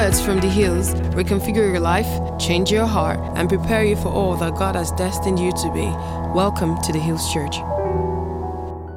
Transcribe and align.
Words 0.00 0.22
from 0.22 0.40
the 0.40 0.48
hills 0.48 0.94
reconfigure 1.12 1.70
your 1.70 1.78
life, 1.78 2.08
change 2.38 2.70
your 2.70 2.86
heart, 2.86 3.20
and 3.36 3.50
prepare 3.50 3.84
you 3.84 3.96
for 3.96 4.08
all 4.08 4.34
that 4.36 4.54
God 4.54 4.74
has 4.74 4.90
destined 4.92 5.38
you 5.38 5.52
to 5.52 5.70
be. 5.74 5.84
Welcome 6.34 6.80
to 6.84 6.90
the 6.90 6.98
Hills 6.98 7.30
Church. 7.30 7.56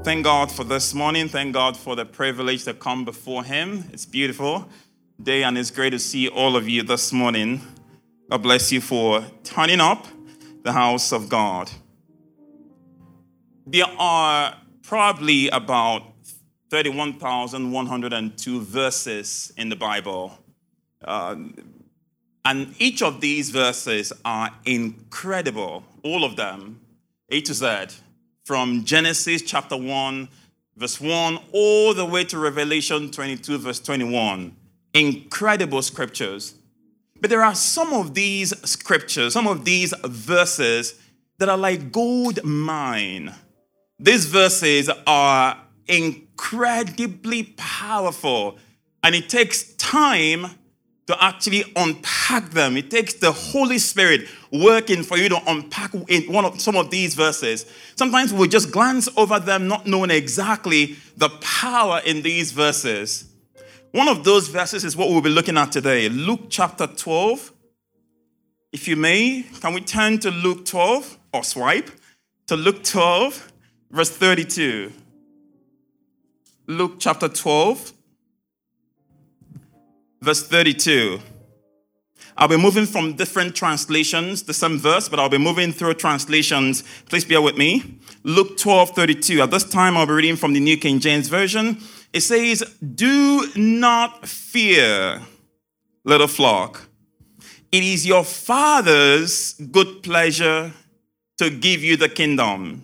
Thank 0.06 0.24
God 0.24 0.50
for 0.50 0.64
this 0.64 0.94
morning. 0.94 1.28
Thank 1.28 1.54
God 1.54 1.76
for 1.76 1.98
the 1.98 2.06
privilege 2.06 2.64
to 2.64 2.74
come 2.74 3.04
before 3.04 3.44
Him. 3.44 3.90
It's 3.92 4.06
beautiful 4.06 4.70
day, 5.22 5.44
and 5.44 5.58
it's 5.58 5.72
great 5.72 5.90
to 5.90 6.00
see 6.00 6.30
all 6.30 6.56
of 6.56 6.70
you 6.70 6.84
this 6.84 7.12
morning. 7.12 7.60
God 8.30 8.42
bless 8.42 8.72
you 8.72 8.80
for 8.80 9.26
turning 9.44 9.82
up 9.82 10.08
the 10.64 10.72
house 10.72 11.12
of 11.12 11.28
God. 11.28 11.70
There 13.68 13.92
are 14.00 14.56
probably 14.84 15.50
about 15.50 16.04
31,102 16.70 18.62
verses 18.62 19.52
in 19.58 19.68
the 19.68 19.76
Bible. 19.76 20.40
Uh, 21.04 21.36
and 22.46 22.76
each 22.80 23.02
of 23.02 23.22
these 23.22 23.50
verses 23.50 24.12
are 24.26 24.52
incredible, 24.66 25.84
all 26.04 26.24
of 26.26 26.36
them, 26.36 26.82
A 27.30 27.42
to 27.42 27.54
Z, 27.54 27.96
from 28.44 28.84
Genesis 28.84 29.42
chapter 29.42 29.78
1, 29.78 30.28
verse 30.76 31.00
1, 31.00 31.40
all 31.54 31.94
the 31.94 32.06
way 32.06 32.26
to 32.26 32.38
Revelation 32.38 33.10
22, 33.12 33.58
verse 33.60 33.80
21. 33.80 34.56
Incredible 34.94 35.82
scriptures. 35.82 36.56
But 37.22 37.30
there 37.30 37.44
are 37.44 37.56
some 37.56 37.94
of 37.94 38.14
these 38.14 38.54
scriptures, 38.70 39.32
some 39.34 39.48
of 39.48 39.64
these 39.64 39.94
verses 40.04 40.96
that 41.38 41.48
are 41.48 41.58
like 41.58 41.92
gold 41.92 42.44
mine. 42.44 43.34
These 43.98 44.26
verses 44.26 44.90
are 45.08 45.58
incredibly 45.88 47.44
powerful, 47.56 48.58
and 49.02 49.16
it 49.16 49.30
takes 49.30 49.74
time 49.76 50.48
to 51.08 51.24
actually 51.24 51.64
unpack 51.76 52.52
them. 52.52 52.78
It 52.78 52.90
takes 52.90 53.16
the 53.16 53.32
Holy 53.32 53.78
Spirit 53.78 54.28
working 54.52 55.04
for 55.04 55.18
you 55.18 55.30
to 55.30 55.42
unpack 55.48 55.92
one 55.94 56.46
of 56.46 56.62
some 56.62 56.78
of 56.78 56.90
these 56.90 57.14
verses. 57.14 57.66
Sometimes 57.96 58.34
we 58.34 58.48
just 58.48 58.72
glance 58.72 59.10
over 59.18 59.40
them, 59.40 59.68
not 59.68 59.86
knowing 59.86 60.12
exactly 60.12 60.96
the 61.18 61.30
power 61.42 62.02
in 62.06 62.22
these 62.22 62.52
verses. 62.52 63.26
One 63.92 64.08
of 64.08 64.24
those 64.24 64.48
verses 64.48 64.84
is 64.86 64.96
what 64.96 65.10
we'll 65.10 65.22
be 65.22 65.30
looking 65.30 65.58
at 65.58 65.72
today 65.72 66.10
Luke 66.10 66.48
chapter 66.50 66.88
12. 66.88 67.52
If 68.72 68.88
you 68.88 68.96
may, 68.96 69.46
can 69.62 69.74
we 69.74 69.82
turn 69.82 70.18
to 70.20 70.32
Luke 70.32 70.66
12 70.66 71.20
or 71.34 71.44
swipe 71.44 71.92
to 72.48 72.56
Luke 72.56 72.84
12, 72.84 73.52
verse 73.92 74.10
32? 74.10 74.92
Luke 76.66 76.96
chapter 76.98 77.28
12, 77.28 77.94
verse 80.24 80.48
32. 80.48 81.20
I'll 82.38 82.48
be 82.48 82.58
moving 82.58 82.86
from 82.86 83.14
different 83.14 83.56
translations, 83.56 84.44
the 84.44 84.54
same 84.54 84.80
verse, 84.80 85.08
but 85.10 85.20
I'll 85.20 85.30
be 85.30 85.38
moving 85.38 85.72
through 85.72 85.96
translations. 85.96 86.84
Please 87.10 87.26
bear 87.26 87.42
with 87.42 87.58
me. 87.58 88.00
Luke 88.24 88.58
12, 88.58 88.92
32. 88.92 89.42
At 89.42 89.52
this 89.52 89.66
time, 89.66 89.98
I'll 89.98 90.08
be 90.08 90.14
reading 90.14 90.38
from 90.38 90.54
the 90.54 90.60
New 90.60 90.78
King 90.78 91.00
James 91.00 91.28
Version. 91.28 91.78
It 92.14 92.22
says, 92.22 92.64
Do 92.96 93.48
not 93.56 94.28
fear, 94.28 95.22
little 96.06 96.28
flock. 96.28 96.88
It 97.72 97.84
is 97.84 98.08
your 98.08 98.24
Father's 98.24 99.54
good 99.54 100.02
pleasure 100.04 100.72
to 101.38 101.50
give 101.50 101.84
you 101.84 101.98
the 101.98 102.10
kingdom. 102.10 102.84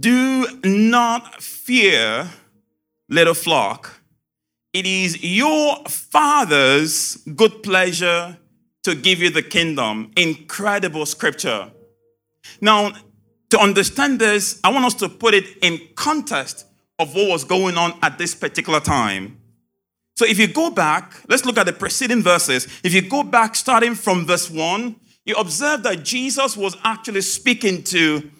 Do 0.00 0.46
not 0.64 1.42
fear, 1.42 2.28
little 3.08 3.34
flock. 3.34 3.95
It 4.76 4.84
is 4.86 5.24
your 5.24 5.76
Father's 5.88 7.16
good 7.34 7.62
pleasure 7.62 8.36
to 8.82 8.94
give 8.94 9.20
you 9.20 9.30
the 9.30 9.40
kingdom. 9.40 10.10
Incredible 10.18 11.06
scripture. 11.06 11.72
Now, 12.60 12.92
to 13.48 13.58
understand 13.58 14.18
this, 14.18 14.60
I 14.62 14.70
want 14.70 14.84
us 14.84 14.92
to 14.96 15.08
put 15.08 15.32
it 15.32 15.46
in 15.62 15.80
context 15.94 16.66
of 16.98 17.14
what 17.14 17.26
was 17.26 17.42
going 17.42 17.78
on 17.78 17.98
at 18.02 18.18
this 18.18 18.34
particular 18.34 18.80
time. 18.80 19.40
So 20.14 20.26
if 20.26 20.38
you 20.38 20.46
go 20.46 20.68
back, 20.68 21.22
let's 21.26 21.46
look 21.46 21.56
at 21.56 21.64
the 21.64 21.72
preceding 21.72 22.22
verses. 22.22 22.68
If 22.84 22.92
you 22.92 23.00
go 23.00 23.22
back 23.22 23.54
starting 23.54 23.94
from 23.94 24.26
verse 24.26 24.50
1, 24.50 24.94
you 25.24 25.36
observe 25.36 25.84
that 25.84 26.02
Jesus 26.02 26.54
was 26.54 26.76
actually 26.84 27.22
speaking 27.22 27.82
to 27.84 28.30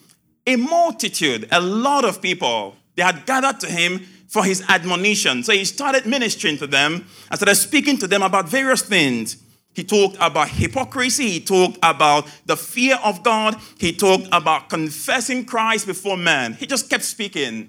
a 0.47 0.57
multitude, 0.57 1.49
a 1.51 1.63
lot 1.63 2.05
of 2.05 2.21
people. 2.21 2.77
They 2.95 3.03
had 3.03 3.25
gathered 3.25 3.59
to 3.61 3.69
him 3.69 4.07
for 4.29 4.45
his 4.45 4.63
admonition. 4.69 5.43
So 5.43 5.53
he 5.53 5.65
started 5.65 6.07
ministering 6.07 6.59
to 6.59 6.67
them 6.67 7.07
and 7.31 7.39
started 7.39 7.55
speaking 7.57 7.99
to 7.99 8.07
them 8.07 8.23
about 8.23 8.49
various 8.49 8.83
things. 8.83 9.37
He 9.77 9.85
talked 9.85 10.17
about 10.21 10.49
hypocrisy. 10.49 11.29
He 11.33 11.41
talked 11.41 11.79
about 11.83 12.27
the 12.47 12.57
fear 12.57 12.99
of 13.05 13.23
God. 13.23 13.57
He 13.79 13.93
talked 13.93 14.27
about 14.33 14.71
confessing 14.71 15.45
Christ 15.45 15.87
before 15.87 16.17
men. 16.17 16.55
He 16.55 16.67
just 16.67 16.89
kept 16.89 17.05
speaking. 17.05 17.69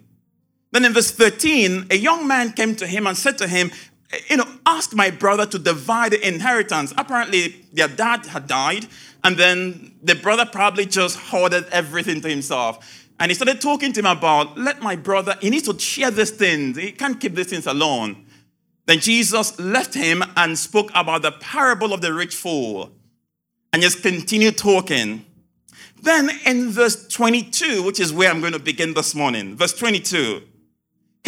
Then 0.71 0.85
in 0.85 0.93
verse 0.93 1.11
13, 1.11 1.87
a 1.91 1.97
young 1.97 2.25
man 2.25 2.53
came 2.53 2.75
to 2.77 2.87
him 2.87 3.07
and 3.07 3.17
said 3.17 3.37
to 3.39 3.47
him, 3.47 3.71
You 4.29 4.37
know, 4.37 4.47
ask 4.65 4.95
my 4.95 5.11
brother 5.11 5.45
to 5.47 5.59
divide 5.59 6.13
the 6.13 6.25
inheritance. 6.25 6.93
Apparently, 6.97 7.65
their 7.73 7.89
dad 7.89 8.25
had 8.25 8.47
died, 8.47 8.87
and 9.23 9.35
then 9.35 9.93
the 10.01 10.15
brother 10.15 10.45
probably 10.45 10.85
just 10.85 11.17
hoarded 11.17 11.65
everything 11.71 12.21
to 12.21 12.29
himself. 12.29 13.06
And 13.19 13.31
he 13.31 13.35
started 13.35 13.61
talking 13.61 13.93
to 13.93 13.99
him 13.99 14.05
about, 14.05 14.57
Let 14.57 14.81
my 14.81 14.95
brother, 14.95 15.35
he 15.41 15.49
needs 15.49 15.67
to 15.67 15.77
share 15.79 16.11
these 16.11 16.31
things. 16.31 16.77
He 16.77 16.91
can't 16.91 17.19
keep 17.19 17.35
these 17.35 17.47
things 17.47 17.65
alone. 17.65 18.25
Then 18.85 18.99
Jesus 18.99 19.59
left 19.59 19.93
him 19.93 20.23
and 20.35 20.57
spoke 20.57 20.91
about 20.95 21.21
the 21.23 21.31
parable 21.31 21.93
of 21.93 22.01
the 22.01 22.13
rich 22.13 22.35
fool 22.35 22.91
and 23.73 23.81
just 23.81 24.01
continued 24.01 24.57
talking. 24.57 25.25
Then 26.01 26.29
in 26.45 26.69
verse 26.69 27.07
22, 27.07 27.83
which 27.83 27.99
is 27.99 28.13
where 28.13 28.29
I'm 28.29 28.39
going 28.39 28.53
to 28.53 28.59
begin 28.59 28.93
this 28.93 29.13
morning, 29.13 29.55
verse 29.55 29.73
22 29.73 30.43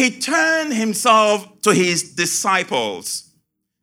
he 0.00 0.10
turned 0.18 0.72
himself 0.72 1.60
to 1.60 1.74
his 1.74 2.14
disciples 2.14 3.34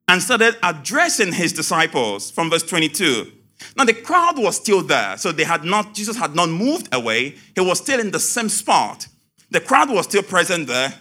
and 0.07 0.19
started 0.19 0.55
addressing 0.63 1.31
his 1.31 1.53
disciples 1.53 2.31
from 2.31 2.49
verse 2.49 2.63
22. 2.63 3.31
Now 3.75 3.85
the 3.85 3.93
crowd 3.93 4.37
was 4.37 4.55
still 4.55 4.81
there, 4.81 5.17
so 5.17 5.31
they 5.31 5.43
had 5.43 5.63
not, 5.63 5.93
Jesus 5.93 6.17
had 6.17 6.35
not 6.35 6.49
moved 6.49 6.93
away. 6.93 7.35
He 7.55 7.61
was 7.61 7.79
still 7.79 7.99
in 7.99 8.11
the 8.11 8.19
same 8.19 8.49
spot. 8.49 9.07
The 9.49 9.59
crowd 9.59 9.89
was 9.89 10.05
still 10.05 10.23
present 10.23 10.67
there. 10.67 10.93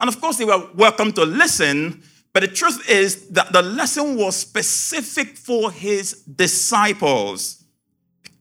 And 0.00 0.08
of 0.08 0.20
course, 0.20 0.36
they 0.36 0.44
were 0.44 0.68
welcome 0.74 1.12
to 1.12 1.24
listen, 1.24 2.02
but 2.32 2.40
the 2.40 2.48
truth 2.48 2.88
is 2.88 3.28
that 3.30 3.52
the 3.52 3.62
lesson 3.62 4.16
was 4.16 4.36
specific 4.36 5.36
for 5.36 5.72
his 5.72 6.22
disciples 6.22 7.64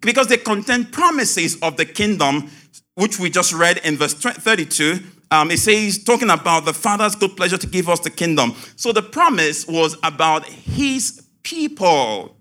because 0.02 0.28
they 0.28 0.38
contain 0.38 0.86
promises 0.86 1.58
of 1.62 1.78
the 1.78 1.86
kingdom, 1.86 2.52
which 2.96 3.20
we 3.20 3.30
just 3.30 3.54
read 3.54 3.80
in 3.80 3.98
verse 3.98 4.14
32 4.14 5.00
um, 5.30 5.52
it 5.52 5.60
says, 5.60 6.04
talking 6.04 6.30
about 6.30 6.66
the 6.66 6.74
Father's 6.74 7.16
good 7.16 7.36
pleasure 7.36 7.58
to 7.58 7.68
give 7.68 7.90
us 7.90 8.00
the 8.00 8.10
kingdom. 8.10 8.54
So 8.76 8.94
the 8.94 9.02
promise 9.02 9.68
was 9.68 9.98
about 10.04 10.46
his 10.46 11.28
people. 11.44 12.37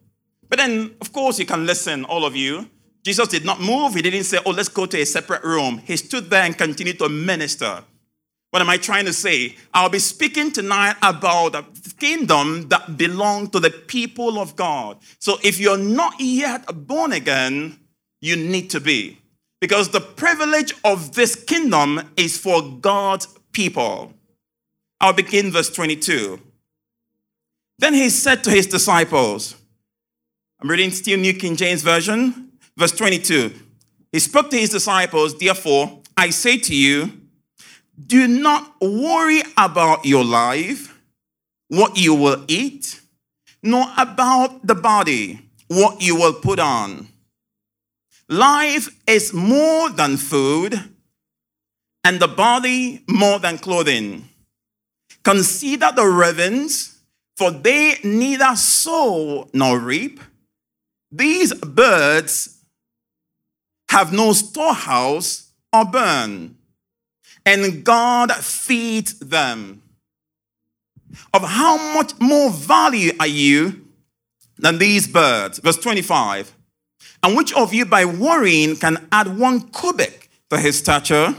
But 0.49 0.59
then, 0.59 0.95
of 1.01 1.13
course, 1.13 1.39
you 1.39 1.47
can 1.47 1.67
listen, 1.67 2.05
all 2.05 2.25
of 2.25 2.37
you. 2.37 2.69
Jesus 3.05 3.29
did 3.29 3.45
not 3.45 3.61
move. 3.61 3.95
He 3.95 4.03
didn't 4.03 4.25
say, 4.25 4.39
oh, 4.45 4.51
let's 4.51 4.69
go 4.69 4.87
to 4.87 5.01
a 5.01 5.07
separate 5.07 5.45
room. 5.45 5.79
He 5.79 5.97
stood 5.97 6.29
there 6.29 6.43
and 6.43 6.57
continued 6.57 6.99
to 6.99 7.09
minister. 7.09 7.85
What 8.51 8.63
am 8.63 8.71
I 8.71 8.79
trying 8.79 9.05
to 9.05 9.13
say? 9.13 9.57
I'll 9.75 9.89
be 9.89 9.99
speaking 9.99 10.51
tonight 10.51 10.97
about 11.03 11.53
the 11.53 11.65
kingdom 11.99 12.69
that 12.69 12.97
belongs 12.97 13.51
to 13.51 13.61
the 13.61 13.71
people 13.71 14.39
of 14.39 14.57
God. 14.57 14.99
So 15.19 15.37
if 15.45 15.59
you're 15.59 15.79
not 15.79 16.15
yet 16.19 16.65
born 16.87 17.13
again, 17.13 17.79
you 18.21 18.37
need 18.37 18.71
to 18.71 18.81
be. 18.81 19.19
Because 19.61 19.91
the 19.91 20.01
privilege 20.01 20.75
of 20.85 21.15
this 21.15 21.35
kingdom 21.35 22.11
is 22.17 22.39
for 22.39 22.63
God's 22.63 23.27
people. 23.53 24.15
I'll 25.01 25.13
begin 25.13 25.53
verse 25.53 25.71
22. 25.71 26.41
Then 27.79 27.95
he 27.95 28.09
said 28.09 28.43
to 28.45 28.51
his 28.51 28.67
disciples, 28.67 29.57
I'm 30.59 30.71
reading 30.71 30.91
still 30.91 31.19
New 31.19 31.35
King 31.35 31.55
James 31.55 31.83
Version, 31.83 32.51
verse 32.79 32.93
22. 32.93 33.53
He 34.11 34.19
spoke 34.19 34.49
to 34.51 34.57
his 34.57 34.71
disciples, 34.71 35.39
Therefore, 35.39 36.01
I 36.17 36.31
say 36.31 36.57
to 36.57 36.75
you, 36.75 37.13
do 38.07 38.27
not 38.27 38.75
worry 38.81 39.43
about 39.59 40.07
your 40.07 40.25
life, 40.25 40.99
what 41.69 41.99
you 41.99 42.15
will 42.15 42.43
eat, 42.49 43.03
nor 43.63 43.85
about 43.99 44.67
the 44.67 44.75
body, 44.75 45.41
what 45.69 46.01
you 46.01 46.17
will 46.17 46.33
put 46.33 46.59
on. 46.59 47.09
Life 48.31 48.89
is 49.07 49.35
more 49.35 49.91
than 49.91 50.17
food, 50.17 50.75
and 52.03 52.19
the 52.19 52.29
body 52.29 53.03
more 53.07 53.39
than 53.39 53.59
clothing. 53.59 54.27
Consider 55.23 55.91
the 55.95 56.07
ravens, 56.07 56.99
for 57.37 57.51
they 57.51 57.97
neither 58.03 58.57
sow 58.57 59.51
nor 59.53 59.79
reap. 59.79 60.19
These 61.17 61.55
birds 61.55 62.59
have 63.89 64.13
no 64.13 64.33
storehouse 64.33 65.51
or 65.73 65.85
burn, 65.87 66.57
and 67.47 67.83
God 67.85 68.33
feeds 68.35 69.19
them. 69.19 69.83
of 71.33 71.43
how 71.43 71.77
much 71.95 72.13
more 72.21 72.51
value 72.51 73.13
are 73.21 73.27
you 73.27 73.87
than 74.59 74.79
these 74.79 75.07
birds? 75.07 75.59
Verse 75.59 75.79
25. 75.79 76.55
And 77.23 77.37
which 77.37 77.53
of 77.55 77.73
you 77.73 77.87
by 77.87 78.05
worrying 78.05 78.77
can 78.77 79.07
add 79.11 79.39
one 79.39 79.61
cubit 79.71 80.29
to 80.51 80.59
his 80.59 80.79
stature? 80.79 81.35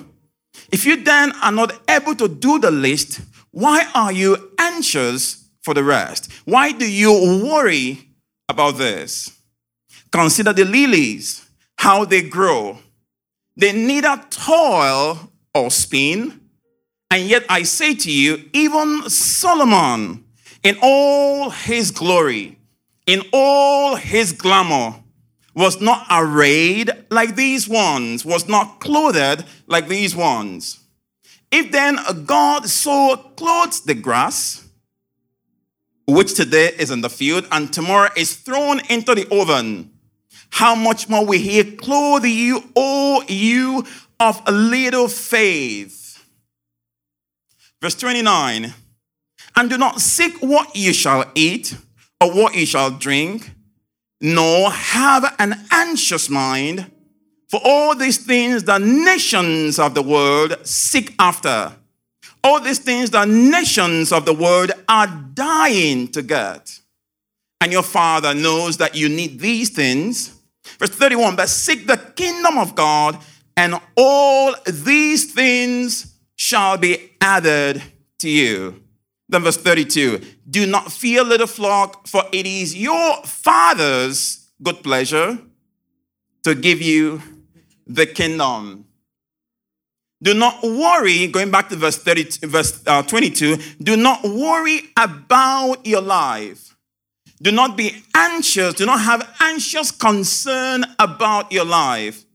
If 0.71 0.85
you 0.85 1.03
then 1.03 1.31
are 1.43 1.51
not 1.51 1.79
able 1.89 2.15
to 2.15 2.27
do 2.27 2.59
the 2.59 2.71
least, 2.71 3.21
why 3.51 3.87
are 3.93 4.11
you 4.11 4.51
anxious 4.57 5.45
for 5.61 5.73
the 5.73 5.83
rest? 5.83 6.31
Why 6.45 6.71
do 6.71 6.89
you 6.89 7.11
worry 7.45 8.09
about 8.49 8.77
this? 8.77 9.36
Consider 10.11 10.53
the 10.53 10.65
lilies, 10.65 11.49
how 11.77 12.05
they 12.05 12.21
grow. 12.21 12.77
They 13.55 13.73
neither 13.73 14.21
toil 14.29 15.31
or 15.53 15.71
spin. 15.71 16.41
And 17.09 17.23
yet 17.23 17.45
I 17.49 17.63
say 17.63 17.95
to 17.95 18.11
you, 18.11 18.49
even 18.53 19.09
Solomon, 19.09 20.25
in 20.63 20.77
all 20.81 21.49
his 21.49 21.91
glory, 21.91 22.57
in 23.05 23.21
all 23.31 23.95
his 23.95 24.33
glamour, 24.33 24.95
was 25.55 25.81
not 25.81 26.05
arrayed 26.11 26.91
like 27.09 27.35
these 27.35 27.67
ones, 27.67 28.23
was 28.23 28.47
not 28.47 28.79
clothed 28.79 29.43
like 29.65 29.87
these 29.87 30.15
ones. 30.15 30.79
If 31.51 31.71
then 31.71 31.97
God 32.25 32.69
so 32.69 33.17
clothes 33.35 33.81
the 33.81 33.95
grass, 33.95 34.67
which 36.05 36.35
today 36.35 36.73
is 36.77 36.91
in 36.91 37.01
the 37.01 37.09
field 37.09 37.47
and 37.51 37.71
tomorrow 37.71 38.09
is 38.15 38.35
thrown 38.35 38.81
into 38.89 39.15
the 39.15 39.27
oven, 39.31 39.96
how 40.49 40.75
much 40.75 41.09
more 41.09 41.25
will 41.25 41.39
he 41.39 41.63
clothe 41.63 42.25
you, 42.25 42.63
O 42.75 43.23
you 43.27 43.85
of 44.19 44.41
a 44.45 44.51
little 44.51 45.07
faith? 45.07 46.25
Verse 47.81 47.95
29 47.95 48.73
And 49.55 49.69
do 49.69 49.77
not 49.77 50.01
seek 50.01 50.37
what 50.39 50.75
you 50.75 50.93
shall 50.93 51.25
eat 51.35 51.75
or 52.19 52.33
what 52.33 52.55
you 52.55 52.65
shall 52.65 52.91
drink, 52.91 53.51
nor 54.19 54.71
have 54.71 55.35
an 55.39 55.65
anxious 55.71 56.29
mind. 56.29 56.91
For 57.49 57.61
all 57.63 57.95
these 57.95 58.17
things 58.17 58.63
the 58.63 58.77
nations 58.79 59.79
of 59.79 59.93
the 59.93 60.01
world 60.01 60.57
seek 60.65 61.13
after. 61.19 61.73
All 62.43 62.59
these 62.59 62.79
things 62.79 63.11
the 63.11 63.25
nations 63.25 64.11
of 64.11 64.25
the 64.25 64.33
world 64.33 64.71
are 64.89 65.07
dying 65.33 66.07
to 66.09 66.21
get. 66.21 66.79
And 67.61 67.71
your 67.71 67.83
Father 67.83 68.33
knows 68.33 68.77
that 68.77 68.95
you 68.95 69.09
need 69.09 69.39
these 69.39 69.69
things. 69.69 70.36
Verse 70.79 70.89
31 70.89 71.35
But 71.35 71.49
seek 71.49 71.87
the 71.87 71.97
kingdom 71.97 72.57
of 72.57 72.75
God, 72.75 73.17
and 73.55 73.75
all 73.95 74.55
these 74.65 75.33
things 75.33 76.15
shall 76.35 76.77
be 76.77 77.11
added 77.19 77.81
to 78.19 78.29
you. 78.29 78.83
Then, 79.29 79.43
verse 79.43 79.57
32 79.57 80.21
Do 80.49 80.65
not 80.65 80.91
fear, 80.91 81.23
little 81.23 81.47
flock, 81.47 82.07
for 82.07 82.23
it 82.31 82.45
is 82.45 82.75
your 82.75 83.23
Father's 83.23 84.49
good 84.61 84.83
pleasure 84.83 85.37
to 86.43 86.55
give 86.55 86.81
you 86.81 87.21
the 87.85 88.05
kingdom. 88.05 88.85
Do 90.21 90.33
not 90.33 90.63
worry, 90.63 91.27
going 91.27 91.51
back 91.51 91.69
to 91.69 91.75
verse 91.75 91.97
30, 91.97 92.47
verse 92.47 92.81
uh, 92.87 93.03
22, 93.03 93.57
do 93.81 93.95
not 93.95 94.23
worry 94.23 94.81
about 94.97 95.85
your 95.85 96.01
life. 96.01 96.76
Do 97.41 97.51
not 97.51 97.77
be 97.77 98.03
anxious. 98.15 98.73
Do 98.73 98.85
not 98.85 99.01
have 99.01 99.35
anxious 99.39 99.91
concern 99.91 100.85
about 100.97 101.51
your 101.51 101.65
life. 101.65 102.25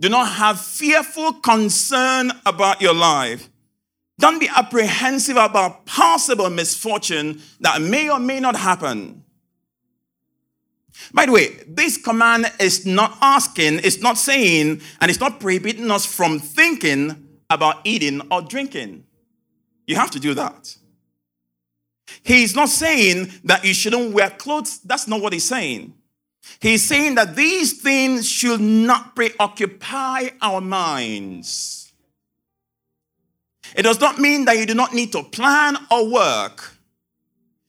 Do 0.00 0.08
not 0.08 0.28
have 0.32 0.60
fearful 0.60 1.34
concern 1.34 2.32
about 2.46 2.80
your 2.80 2.94
life. 2.94 3.48
Don't 4.18 4.38
be 4.38 4.48
apprehensive 4.48 5.36
about 5.36 5.86
possible 5.86 6.50
misfortune 6.50 7.40
that 7.60 7.82
may 7.82 8.08
or 8.08 8.20
may 8.20 8.38
not 8.38 8.54
happen. 8.56 9.24
By 11.12 11.26
the 11.26 11.32
way, 11.32 11.64
this 11.66 11.96
command 11.96 12.52
is 12.60 12.86
not 12.86 13.18
asking, 13.20 13.80
it's 13.82 14.00
not 14.00 14.16
saying, 14.16 14.80
and 15.00 15.10
it's 15.10 15.20
not 15.20 15.40
prohibiting 15.40 15.90
us 15.90 16.06
from 16.06 16.38
thinking 16.38 17.28
about 17.50 17.80
eating 17.84 18.20
or 18.30 18.42
drinking. 18.42 19.04
You 19.86 19.96
have 19.96 20.12
to 20.12 20.20
do 20.20 20.34
that. 20.34 20.76
He's 22.22 22.54
not 22.54 22.68
saying 22.68 23.32
that 23.44 23.64
you 23.64 23.74
shouldn't 23.74 24.12
wear 24.12 24.30
clothes. 24.30 24.80
That's 24.80 25.08
not 25.08 25.20
what 25.20 25.32
he's 25.32 25.48
saying. 25.48 25.94
He's 26.60 26.84
saying 26.84 27.14
that 27.14 27.36
these 27.36 27.80
things 27.80 28.28
should 28.28 28.60
not 28.60 29.16
preoccupy 29.16 30.30
our 30.40 30.60
minds. 30.60 31.92
It 33.74 33.82
does 33.82 34.00
not 34.00 34.18
mean 34.18 34.44
that 34.44 34.58
you 34.58 34.66
do 34.66 34.74
not 34.74 34.94
need 34.94 35.12
to 35.12 35.22
plan 35.22 35.76
or 35.90 36.10
work. 36.10 36.74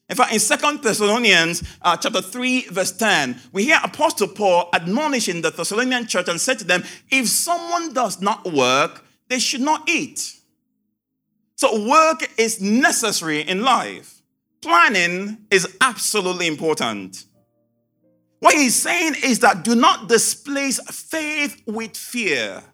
In 0.08 0.14
fact, 0.14 0.32
in 0.32 0.38
Second 0.38 0.82
Thessalonians 0.82 1.64
uh, 1.82 1.96
chapter 1.96 2.22
3, 2.22 2.68
verse 2.68 2.92
10, 2.92 3.40
we 3.52 3.64
hear 3.64 3.78
Apostle 3.82 4.28
Paul 4.28 4.68
admonishing 4.72 5.42
the 5.42 5.50
Thessalonian 5.50 6.06
church 6.06 6.28
and 6.28 6.40
said 6.40 6.60
to 6.60 6.64
them, 6.64 6.84
if 7.10 7.26
someone 7.26 7.92
does 7.92 8.20
not 8.20 8.52
work, 8.52 9.04
they 9.28 9.40
should 9.40 9.62
not 9.62 9.88
eat. 9.88 10.34
So 11.56 11.88
work 11.88 12.30
is 12.38 12.60
necessary 12.60 13.40
in 13.40 13.62
life. 13.62 14.15
Planning 14.66 15.46
is 15.48 15.76
absolutely 15.80 16.48
important. 16.48 17.24
What 18.40 18.56
he's 18.56 18.74
saying 18.74 19.14
is 19.22 19.38
that 19.38 19.62
do 19.62 19.76
not 19.76 20.08
displace 20.08 20.80
faith 20.90 21.62
with 21.68 21.96
fear. 21.96 22.64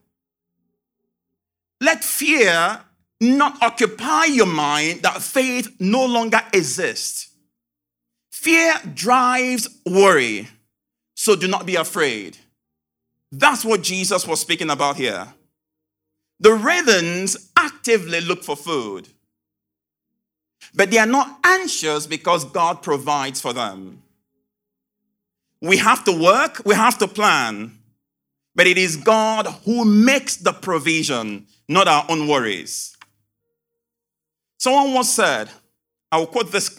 Let 1.82 2.02
fear 2.02 2.80
not 3.20 3.62
occupy 3.62 4.24
your 4.24 4.46
mind 4.46 5.02
that 5.02 5.20
faith 5.20 5.68
no 5.78 6.06
longer 6.06 6.40
exists. 6.54 7.28
Fear 8.30 8.72
drives 8.94 9.68
worry, 9.84 10.48
so 11.14 11.36
do 11.36 11.46
not 11.46 11.66
be 11.66 11.76
afraid. 11.76 12.38
That's 13.30 13.66
what 13.66 13.82
Jesus 13.82 14.26
was 14.26 14.40
speaking 14.40 14.70
about 14.70 14.96
here. 14.96 15.34
The 16.40 16.54
ravens 16.54 17.50
actively 17.54 18.22
look 18.22 18.44
for 18.44 18.56
food, 18.56 19.08
but 20.75 20.91
they 20.91 20.99
are 20.99 21.06
not 21.06 21.38
anxious 21.44 22.06
because 22.06 22.44
God 22.44 22.82
provides 22.82 23.41
for 23.41 23.53
them. 23.53 24.03
We 25.61 25.76
have 25.76 26.05
to 26.05 26.12
work, 26.12 26.62
we 26.64 26.75
have 26.75 26.99
to 26.99 27.09
plan, 27.09 27.79
but 28.55 28.67
it 28.67 28.79
is 28.79 28.97
God 28.97 29.47
who 29.64 29.85
makes 29.85 30.37
the 30.37 30.53
provision, 30.53 31.47
not 31.69 31.88
our 31.88 32.04
own 32.09 32.26
worries. 32.26 32.97
Someone 34.59 34.95
once 34.95 35.11
said, 35.11 35.50
I 36.11 36.19
will 36.19 36.26
quote 36.26 36.52
this, 36.52 36.78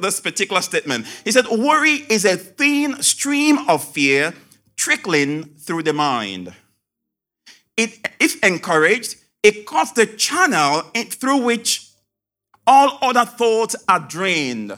this 0.00 0.20
particular 0.20 0.62
statement. 0.62 1.06
He 1.22 1.32
said, 1.32 1.46
Worry 1.48 2.04
is 2.08 2.24
a 2.24 2.36
thin 2.36 3.02
stream 3.02 3.58
of 3.68 3.84
fear 3.84 4.32
trickling 4.76 5.44
through 5.58 5.82
the 5.82 5.92
mind. 5.92 6.54
It, 7.76 8.08
if 8.18 8.42
encouraged, 8.42 9.16
it 9.42 9.66
cuts 9.66 9.92
the 9.92 10.06
channel 10.06 10.82
through 11.10 11.38
which 11.38 11.90
all 12.66 12.98
other 13.02 13.24
thoughts 13.24 13.76
are 13.88 14.00
drained. 14.00 14.76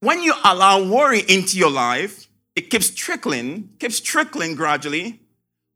When 0.00 0.22
you 0.22 0.34
allow 0.44 0.82
worry 0.82 1.20
into 1.28 1.58
your 1.58 1.70
life, 1.70 2.28
it 2.54 2.70
keeps 2.70 2.90
trickling, 2.90 3.70
keeps 3.78 4.00
trickling 4.00 4.54
gradually. 4.54 5.20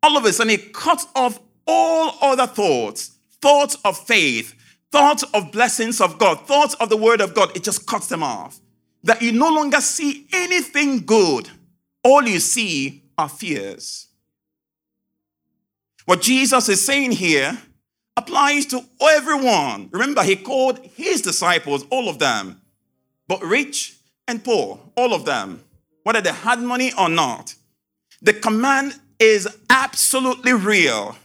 All 0.03 0.17
of 0.17 0.25
a 0.25 0.33
sudden, 0.33 0.53
it 0.53 0.73
cuts 0.73 1.07
off 1.15 1.41
all 1.67 2.17
other 2.21 2.47
thoughts 2.47 3.13
thoughts 3.43 3.77
of 3.85 3.99
faith, 3.99 4.55
thoughts 4.93 5.25
of 5.35 5.53
blessings 5.53 6.01
of 6.01 6.17
God, 6.17 6.47
thoughts 6.47 6.75
of 6.75 6.89
the 6.89 6.97
word 6.97 7.21
of 7.21 7.35
God, 7.35 7.55
it 7.57 7.65
just 7.65 7.87
cuts 7.87 8.07
them 8.07 8.23
off. 8.23 8.61
That 9.03 9.21
you 9.21 9.33
no 9.33 9.51
longer 9.51 9.81
see 9.81 10.29
anything 10.33 11.01
good. 11.01 11.51
All 12.05 12.23
you 12.23 12.39
see 12.39 13.03
are 13.19 13.29
fears. 13.29 14.07
What 16.05 16.23
Jesus 16.23 16.69
is 16.69 16.85
saying 16.85 17.13
here 17.13 17.59
applies 18.17 18.67
to 18.67 18.85
everyone. 19.01 19.89
Remember, 19.93 20.23
he 20.23 20.37
called 20.37 20.79
his 20.95 21.23
disciples, 21.23 21.85
all 21.91 22.09
of 22.09 22.19
them, 22.19 22.61
but 23.29 23.43
rich 23.43 23.97
and 24.29 24.45
poor, 24.45 24.79
all 24.97 25.15
of 25.15 25.25
them, 25.25 25.63
whether 26.03 26.21
they 26.21 26.33
had 26.33 26.61
money 26.61 26.93
or 26.99 27.09
not. 27.09 27.55
The 28.21 28.33
command 28.33 28.99
is 29.19 29.49
absolutely 29.71 30.53
real. 30.53 31.17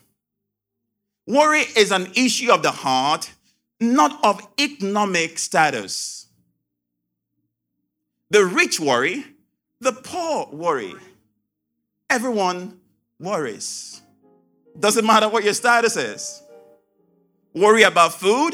Worry 1.26 1.64
is 1.76 1.92
an 1.92 2.08
issue 2.16 2.52
of 2.52 2.64
the 2.64 2.72
heart, 2.72 3.32
not 3.80 4.24
of 4.24 4.48
economic 4.60 5.38
status. 5.38 6.28
The 8.30 8.46
rich 8.46 8.80
worry, 8.80 9.26
the 9.80 9.92
poor 9.92 10.48
worry. 10.52 10.94
Everyone 12.10 12.80
worries. 13.20 14.02
Doesn't 14.80 15.06
matter 15.06 15.28
what 15.28 15.44
your 15.44 15.54
status 15.54 15.98
is. 15.98 16.42
Worry 17.58 17.84
about 17.84 18.14
food 18.14 18.54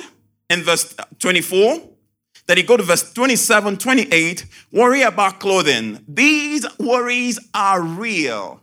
in 0.50 0.64
verse 0.64 0.96
24. 1.20 1.82
Then 2.46 2.58
you 2.58 2.64
go 2.64 2.78
to 2.78 2.84
verse 2.84 3.12
27, 3.14 3.78
28. 3.78 4.46
Worry 4.72 5.02
about 5.02 5.40
clothing. 5.40 6.04
These 6.08 6.66
worries 6.78 7.40
are 7.54 7.82
real. 7.82 8.62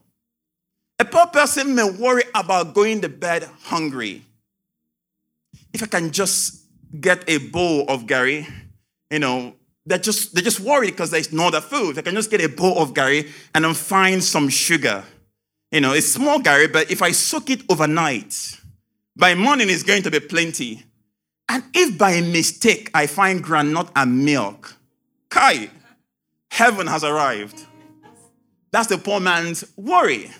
A 0.98 1.04
poor 1.04 1.26
person 1.26 1.74
may 1.74 1.90
worry 1.90 2.24
about 2.34 2.74
going 2.74 3.00
to 3.02 3.08
bed 3.08 3.48
hungry. 3.64 4.22
If 5.72 5.82
I 5.82 5.86
can 5.86 6.10
just 6.10 6.64
get 7.00 7.24
a 7.28 7.38
bowl 7.38 7.86
of 7.88 8.04
garri, 8.04 8.46
you 9.10 9.18
know, 9.18 9.54
they're 9.86 9.98
just 9.98 10.34
they're 10.34 10.42
just 10.42 10.60
worried 10.60 10.90
because 10.90 11.10
there's 11.10 11.32
no 11.32 11.48
other 11.48 11.60
food. 11.60 11.96
They 11.96 12.02
can 12.02 12.14
just 12.14 12.30
get 12.30 12.42
a 12.42 12.48
bowl 12.48 12.78
of 12.78 12.92
garri 12.92 13.30
and 13.54 13.64
then 13.64 13.74
find 13.74 14.22
some 14.22 14.48
sugar. 14.48 15.04
You 15.72 15.80
know, 15.80 15.92
it's 15.92 16.12
small 16.12 16.38
garri, 16.40 16.70
but 16.70 16.90
if 16.90 17.00
I 17.00 17.12
soak 17.12 17.50
it 17.50 17.62
overnight, 17.70 18.59
by 19.20 19.34
morning 19.34 19.68
it's 19.68 19.82
going 19.82 20.02
to 20.02 20.10
be 20.10 20.18
plenty. 20.18 20.82
And 21.50 21.62
if 21.74 21.98
by 21.98 22.22
mistake 22.22 22.90
I 22.94 23.06
find 23.06 23.44
granite 23.44 23.88
and 23.94 24.24
milk, 24.24 24.76
Kai, 25.28 25.68
heaven 26.50 26.86
has 26.86 27.04
arrived. 27.04 27.66
That's 28.72 28.88
the 28.88 28.96
poor 28.96 29.20
man's 29.20 29.62
worry. 29.76 30.30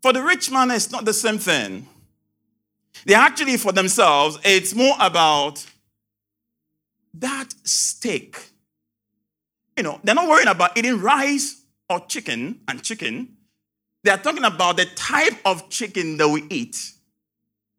For 0.00 0.12
the 0.12 0.22
rich 0.22 0.50
man, 0.50 0.70
it's 0.70 0.90
not 0.90 1.04
the 1.04 1.12
same 1.12 1.38
thing. 1.38 1.86
They 3.04 3.14
actually, 3.14 3.58
for 3.58 3.72
themselves, 3.72 4.38
it's 4.42 4.74
more 4.74 4.94
about 4.98 5.64
that 7.14 7.52
steak. 7.64 8.38
You 9.76 9.82
know, 9.82 10.00
they're 10.02 10.14
not 10.14 10.28
worrying 10.28 10.48
about 10.48 10.78
eating 10.78 10.98
rice 10.98 11.62
or 11.90 12.00
chicken 12.06 12.60
and 12.66 12.82
chicken. 12.82 13.36
They're 14.02 14.16
talking 14.18 14.44
about 14.44 14.78
the 14.78 14.86
type 14.86 15.34
of 15.44 15.68
chicken 15.68 16.16
that 16.16 16.28
we 16.28 16.44
eat. 16.48 16.92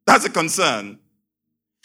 That's 0.05 0.25
a 0.25 0.29
concern. 0.29 0.99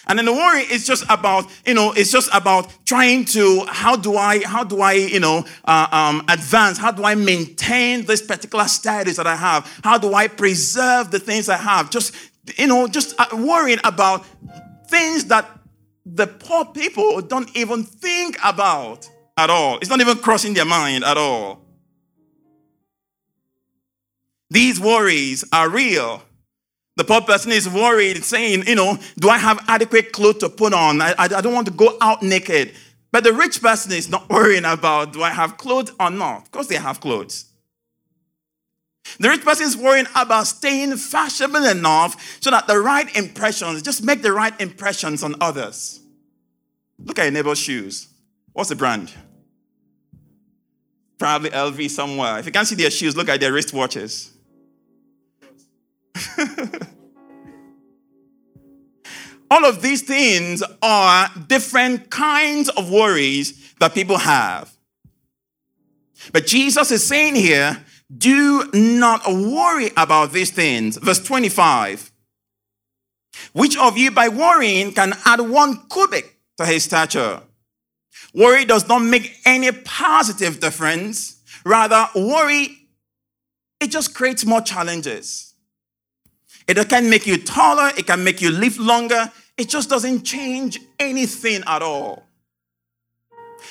And 0.06 0.18
then 0.18 0.26
the 0.26 0.32
worry 0.32 0.62
is 0.62 0.86
just 0.86 1.04
about, 1.10 1.46
you 1.66 1.74
know, 1.74 1.92
it's 1.92 2.10
just 2.10 2.30
about 2.32 2.72
trying 2.86 3.24
to, 3.26 3.64
how 3.68 3.94
do 3.96 4.16
I, 4.16 4.42
how 4.44 4.64
do 4.64 4.80
I, 4.80 4.92
you 4.92 5.20
know, 5.20 5.44
uh, 5.64 5.86
um, 5.90 6.24
advance? 6.28 6.78
How 6.78 6.92
do 6.92 7.04
I 7.04 7.14
maintain 7.14 8.06
this 8.06 8.22
particular 8.22 8.68
status 8.68 9.16
that 9.16 9.26
I 9.26 9.36
have? 9.36 9.80
How 9.84 9.98
do 9.98 10.14
I 10.14 10.28
preserve 10.28 11.10
the 11.10 11.18
things 11.18 11.48
I 11.48 11.56
have? 11.56 11.90
Just, 11.90 12.14
you 12.56 12.66
know, 12.66 12.88
just 12.88 13.20
uh, 13.20 13.26
worrying 13.34 13.80
about 13.84 14.24
things 14.88 15.26
that 15.26 15.50
the 16.06 16.26
poor 16.26 16.64
people 16.64 17.20
don't 17.20 17.54
even 17.54 17.82
think 17.82 18.38
about 18.42 19.10
at 19.36 19.50
all. 19.50 19.78
It's 19.78 19.90
not 19.90 20.00
even 20.00 20.16
crossing 20.18 20.54
their 20.54 20.64
mind 20.64 21.04
at 21.04 21.18
all. 21.18 21.60
These 24.50 24.80
worries 24.80 25.44
are 25.52 25.68
real. 25.68 26.22
The 26.98 27.04
poor 27.04 27.20
person 27.20 27.52
is 27.52 27.68
worried, 27.68 28.24
saying, 28.24 28.66
you 28.66 28.74
know, 28.74 28.98
do 29.20 29.28
I 29.28 29.38
have 29.38 29.64
adequate 29.68 30.10
clothes 30.10 30.38
to 30.38 30.48
put 30.48 30.74
on? 30.74 31.00
I, 31.00 31.12
I, 31.12 31.24
I 31.36 31.40
don't 31.40 31.54
want 31.54 31.68
to 31.68 31.72
go 31.72 31.96
out 32.00 32.24
naked. 32.24 32.74
But 33.12 33.22
the 33.22 33.32
rich 33.32 33.62
person 33.62 33.92
is 33.92 34.08
not 34.08 34.28
worrying 34.30 34.64
about, 34.64 35.12
do 35.12 35.22
I 35.22 35.30
have 35.30 35.58
clothes 35.58 35.92
or 36.00 36.10
not? 36.10 36.42
Of 36.42 36.50
course, 36.50 36.66
they 36.66 36.74
have 36.74 36.98
clothes. 36.98 37.44
The 39.20 39.28
rich 39.28 39.44
person 39.44 39.66
is 39.66 39.76
worrying 39.76 40.08
about 40.16 40.48
staying 40.48 40.96
fashionable 40.96 41.66
enough 41.66 42.40
so 42.42 42.50
that 42.50 42.66
the 42.66 42.80
right 42.80 43.16
impressions, 43.16 43.80
just 43.82 44.02
make 44.02 44.22
the 44.22 44.32
right 44.32 44.60
impressions 44.60 45.22
on 45.22 45.36
others. 45.40 46.00
Look 46.98 47.20
at 47.20 47.22
your 47.22 47.32
neighbor's 47.32 47.60
shoes. 47.60 48.08
What's 48.54 48.70
the 48.70 48.76
brand? 48.76 49.14
Probably 51.16 51.50
LV 51.50 51.90
somewhere. 51.90 52.40
If 52.40 52.46
you 52.46 52.50
can't 52.50 52.66
see 52.66 52.74
their 52.74 52.90
shoes, 52.90 53.16
look 53.16 53.28
at 53.28 53.38
their 53.38 53.52
wristwatches. 53.52 54.32
All 59.50 59.64
of 59.64 59.82
these 59.82 60.02
things 60.02 60.62
are 60.82 61.30
different 61.46 62.10
kinds 62.10 62.68
of 62.70 62.90
worries 62.90 63.74
that 63.80 63.94
people 63.94 64.18
have. 64.18 64.70
But 66.32 66.46
Jesus 66.46 66.90
is 66.90 67.06
saying 67.06 67.36
here, 67.36 67.82
do 68.16 68.70
not 68.72 69.22
worry 69.26 69.90
about 69.96 70.32
these 70.32 70.50
things. 70.50 70.96
Verse 70.96 71.22
25. 71.22 72.10
Which 73.52 73.76
of 73.76 73.96
you 73.96 74.10
by 74.10 74.28
worrying 74.28 74.92
can 74.92 75.14
add 75.24 75.40
one 75.40 75.86
cubit 75.88 76.24
to 76.58 76.66
his 76.66 76.84
stature? 76.84 77.42
Worry 78.34 78.64
does 78.64 78.88
not 78.88 79.00
make 79.00 79.36
any 79.44 79.70
positive 79.72 80.60
difference. 80.60 81.40
Rather, 81.64 82.08
worry, 82.14 82.88
it 83.80 83.90
just 83.90 84.14
creates 84.14 84.44
more 84.44 84.60
challenges. 84.60 85.47
It 86.68 86.88
can 86.90 87.08
make 87.08 87.26
you 87.26 87.38
taller, 87.38 87.90
it 87.96 88.06
can 88.06 88.22
make 88.22 88.42
you 88.42 88.50
live 88.50 88.78
longer. 88.78 89.32
It 89.56 89.70
just 89.70 89.88
doesn't 89.88 90.22
change 90.22 90.78
anything 91.00 91.62
at 91.66 91.82
all. 91.82 92.24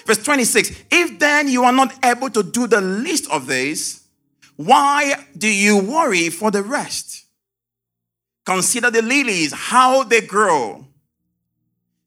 Verse 0.05 0.23
26 0.23 0.71
If 0.91 1.19
then 1.19 1.47
you 1.47 1.63
are 1.63 1.71
not 1.71 1.93
able 2.03 2.29
to 2.31 2.41
do 2.41 2.65
the 2.65 2.81
least 2.81 3.29
of 3.31 3.47
these, 3.47 4.03
why 4.55 5.13
do 5.37 5.47
you 5.47 5.77
worry 5.77 6.29
for 6.29 6.49
the 6.49 6.63
rest? 6.63 7.25
Consider 8.45 8.89
the 8.89 9.01
lilies, 9.01 9.53
how 9.53 10.03
they 10.03 10.21
grow. 10.21 10.87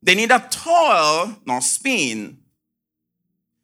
They 0.02 0.14
neither 0.14 0.42
toil 0.50 1.36
nor 1.46 1.60
spin. 1.60 2.39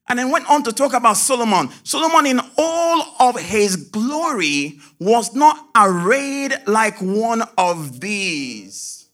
And 0.08 0.18
then 0.18 0.30
went 0.30 0.48
on 0.48 0.62
to 0.62 0.72
talk 0.72 0.92
about 0.92 1.16
Solomon. 1.16 1.68
Solomon, 1.82 2.26
in 2.26 2.40
all 2.56 3.02
of 3.18 3.40
his 3.40 3.76
glory, 3.76 4.78
was 5.00 5.34
not 5.34 5.68
arrayed 5.74 6.54
like 6.66 6.98
one 7.00 7.42
of 7.58 8.00
these. 8.00 9.08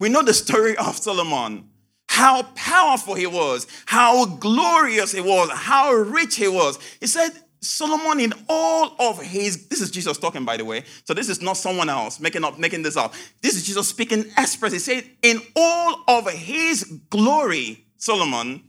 We 0.00 0.08
know 0.08 0.22
the 0.22 0.32
story 0.32 0.76
of 0.76 0.96
Solomon, 0.96 1.68
how 2.08 2.44
powerful 2.54 3.14
he 3.14 3.26
was, 3.26 3.66
how 3.86 4.24
glorious 4.24 5.12
he 5.12 5.20
was, 5.20 5.50
how 5.50 5.92
rich 5.92 6.36
he 6.36 6.48
was. 6.48 6.78
He 7.00 7.06
said, 7.06 7.30
Solomon, 7.60 8.20
in 8.20 8.32
all 8.48 8.94
of 9.00 9.20
his, 9.20 9.66
this 9.66 9.80
is 9.80 9.90
Jesus 9.90 10.16
talking, 10.16 10.44
by 10.44 10.56
the 10.56 10.64
way. 10.64 10.84
So 11.04 11.12
this 11.12 11.28
is 11.28 11.42
not 11.42 11.56
someone 11.56 11.88
else 11.88 12.20
making 12.20 12.44
up, 12.44 12.58
making 12.58 12.82
this 12.82 12.96
up. 12.96 13.14
This 13.42 13.56
is 13.56 13.66
Jesus 13.66 13.88
speaking 13.88 14.24
express. 14.38 14.72
He 14.72 14.78
said, 14.78 15.04
in 15.22 15.40
all 15.56 16.04
of 16.06 16.30
his 16.30 16.84
glory, 17.10 17.84
Solomon 17.96 18.62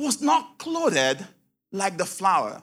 was 0.00 0.22
not 0.22 0.58
clothed 0.58 1.24
like 1.72 1.98
the 1.98 2.06
flower. 2.06 2.62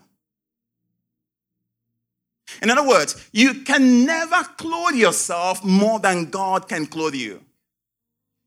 In 2.61 2.69
other 2.69 2.87
words, 2.87 3.29
you 3.31 3.63
can 3.63 4.05
never 4.05 4.43
clothe 4.57 4.95
yourself 4.95 5.63
more 5.63 5.99
than 5.99 6.29
God 6.31 6.67
can 6.67 6.87
clothe 6.87 7.13
you. 7.13 7.43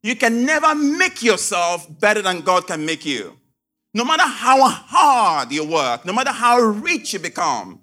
You 0.03 0.17
can 0.17 0.45
never 0.45 0.75
make 0.75 1.23
yourself 1.23 1.87
better 2.01 2.23
than 2.23 2.41
God 2.41 2.67
can 2.67 2.85
make 2.85 3.05
you. 3.05 3.39
No 3.93 4.05
matter 4.05 4.27
how 4.27 4.67
hard 4.69 5.53
you 5.53 5.65
work, 5.65 6.05
no 6.05 6.13
matter 6.13 6.33
how 6.33 6.59
rich 6.59 7.13
you 7.13 7.19
become. 7.19 7.81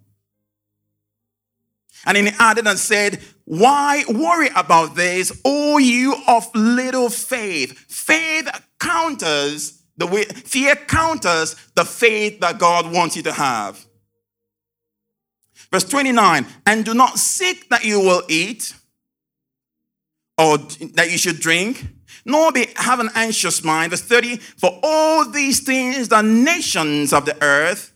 And 2.05 2.17
then 2.17 2.27
he 2.27 2.31
added 2.39 2.67
and 2.67 2.79
said, 2.79 3.21
Why 3.45 4.03
worry 4.09 4.49
about 4.55 4.95
this, 4.95 5.41
O 5.45 5.77
you 5.77 6.15
of 6.27 6.47
little 6.55 7.09
faith? 7.09 7.77
Faith 7.87 8.49
counters 8.79 9.76
the 9.97 10.07
way, 10.07 10.23
fear 10.23 10.75
counters 10.75 11.55
the 11.75 11.83
faith 11.83 12.39
that 12.39 12.59
God 12.59 12.91
wants 12.91 13.15
you 13.15 13.23
to 13.23 13.31
have. 13.31 13.83
Verse 15.71 15.83
29 15.83 16.45
And 16.65 16.85
do 16.85 16.93
not 16.93 17.17
seek 17.17 17.69
that 17.69 17.83
you 17.83 17.99
will 17.99 18.23
eat 18.29 18.73
or 20.37 20.57
that 20.57 21.09
you 21.11 21.17
should 21.17 21.39
drink, 21.39 21.87
nor 22.25 22.51
be, 22.51 22.67
have 22.75 22.99
an 22.99 23.09
anxious 23.15 23.63
mind. 23.63 23.91
Verse 23.91 24.01
30 24.01 24.37
For 24.37 24.79
all 24.83 25.29
these 25.29 25.61
things 25.61 26.09
the 26.09 26.21
nations 26.21 27.11
of 27.11 27.25
the 27.25 27.41
earth 27.43 27.93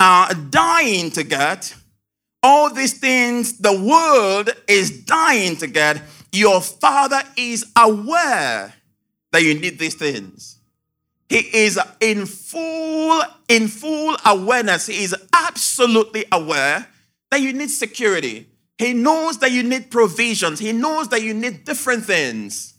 are 0.00 0.32
dying 0.34 1.10
to 1.12 1.22
get. 1.22 1.74
All 2.42 2.72
these 2.72 2.98
things 2.98 3.58
the 3.58 3.72
world 3.72 4.50
is 4.66 5.04
dying 5.04 5.56
to 5.58 5.66
get. 5.68 6.02
Your 6.32 6.60
father 6.60 7.22
is 7.36 7.70
aware 7.76 8.72
that 9.30 9.42
you 9.42 9.54
need 9.54 9.78
these 9.78 9.94
things. 9.94 10.58
He 11.32 11.64
is 11.64 11.80
in 11.98 12.26
full, 12.26 13.22
in 13.48 13.66
full 13.66 14.14
awareness. 14.26 14.88
He 14.88 15.02
is 15.02 15.16
absolutely 15.32 16.26
aware 16.30 16.86
that 17.30 17.40
you 17.40 17.54
need 17.54 17.70
security. 17.70 18.48
He 18.76 18.92
knows 18.92 19.38
that 19.38 19.50
you 19.50 19.62
need 19.62 19.90
provisions. 19.90 20.58
He 20.58 20.72
knows 20.72 21.08
that 21.08 21.22
you 21.22 21.32
need 21.32 21.64
different 21.64 22.04
things. 22.04 22.74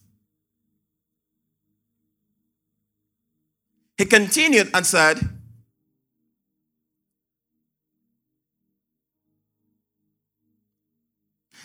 He 3.98 4.05
continued 4.05 4.69
and 4.75 4.86
said, 4.86 5.17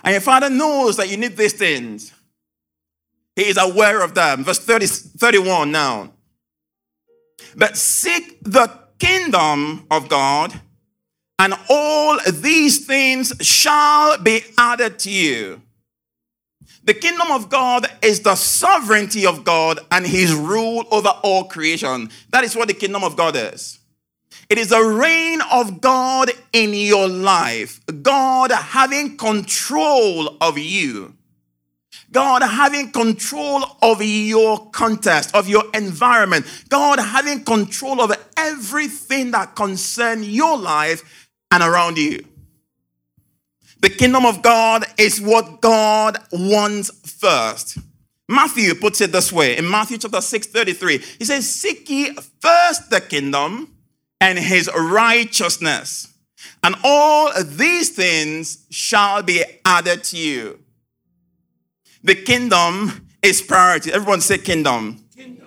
And 0.02 0.12
your 0.12 0.22
father 0.22 0.48
knows 0.48 0.96
that 0.96 1.10
you 1.10 1.18
need 1.18 1.36
these 1.36 1.52
things. 1.52 2.14
He 3.36 3.42
is 3.42 3.58
aware 3.58 4.00
of 4.00 4.14
them. 4.14 4.42
Verse 4.42 4.58
30, 4.58 4.86
31 4.86 5.70
now. 5.70 6.12
But 7.58 7.76
seek 7.76 8.38
the 8.44 8.70
kingdom 9.00 9.84
of 9.90 10.08
God, 10.08 10.60
and 11.40 11.54
all 11.68 12.18
these 12.30 12.86
things 12.86 13.32
shall 13.40 14.16
be 14.18 14.42
added 14.56 15.00
to 15.00 15.10
you. 15.10 15.60
The 16.84 16.94
kingdom 16.94 17.32
of 17.32 17.50
God 17.50 17.86
is 18.00 18.20
the 18.20 18.36
sovereignty 18.36 19.26
of 19.26 19.42
God 19.42 19.80
and 19.90 20.06
his 20.06 20.32
rule 20.32 20.86
over 20.92 21.08
all 21.22 21.44
creation. 21.44 22.10
That 22.30 22.44
is 22.44 22.54
what 22.54 22.68
the 22.68 22.74
kingdom 22.74 23.02
of 23.02 23.16
God 23.16 23.34
is. 23.36 23.80
It 24.48 24.56
is 24.56 24.70
a 24.72 24.82
reign 24.82 25.40
of 25.52 25.80
God 25.80 26.30
in 26.52 26.72
your 26.72 27.08
life, 27.08 27.80
God 28.02 28.52
having 28.52 29.16
control 29.16 30.38
of 30.40 30.56
you. 30.56 31.17
God 32.10 32.42
having 32.42 32.90
control 32.90 33.64
of 33.82 34.02
your 34.02 34.70
context, 34.70 35.34
of 35.34 35.48
your 35.48 35.64
environment, 35.74 36.46
God 36.68 36.98
having 36.98 37.44
control 37.44 38.00
of 38.00 38.12
everything 38.36 39.32
that 39.32 39.54
concerns 39.54 40.28
your 40.28 40.56
life 40.56 41.28
and 41.50 41.62
around 41.62 41.98
you. 41.98 42.24
The 43.80 43.90
kingdom 43.90 44.26
of 44.26 44.42
God 44.42 44.84
is 44.98 45.20
what 45.20 45.60
God 45.60 46.18
wants 46.32 46.90
first. 47.20 47.78
Matthew 48.28 48.74
puts 48.74 49.00
it 49.00 49.12
this 49.12 49.32
way 49.32 49.56
in 49.56 49.68
Matthew 49.68 49.98
chapter 49.98 50.20
6 50.20 50.46
33. 50.48 50.98
He 51.18 51.24
says, 51.24 51.48
Seek 51.48 51.88
ye 51.88 52.14
first 52.40 52.90
the 52.90 53.00
kingdom 53.00 53.74
and 54.20 54.38
his 54.38 54.68
righteousness, 54.74 56.12
and 56.62 56.74
all 56.82 57.32
these 57.42 57.90
things 57.90 58.66
shall 58.70 59.22
be 59.22 59.44
added 59.64 60.04
to 60.04 60.16
you. 60.16 60.58
The 62.02 62.14
kingdom 62.14 63.06
is 63.22 63.42
priority. 63.42 63.92
Everyone 63.92 64.20
say 64.20 64.38
kingdom. 64.38 65.04
kingdom. 65.14 65.46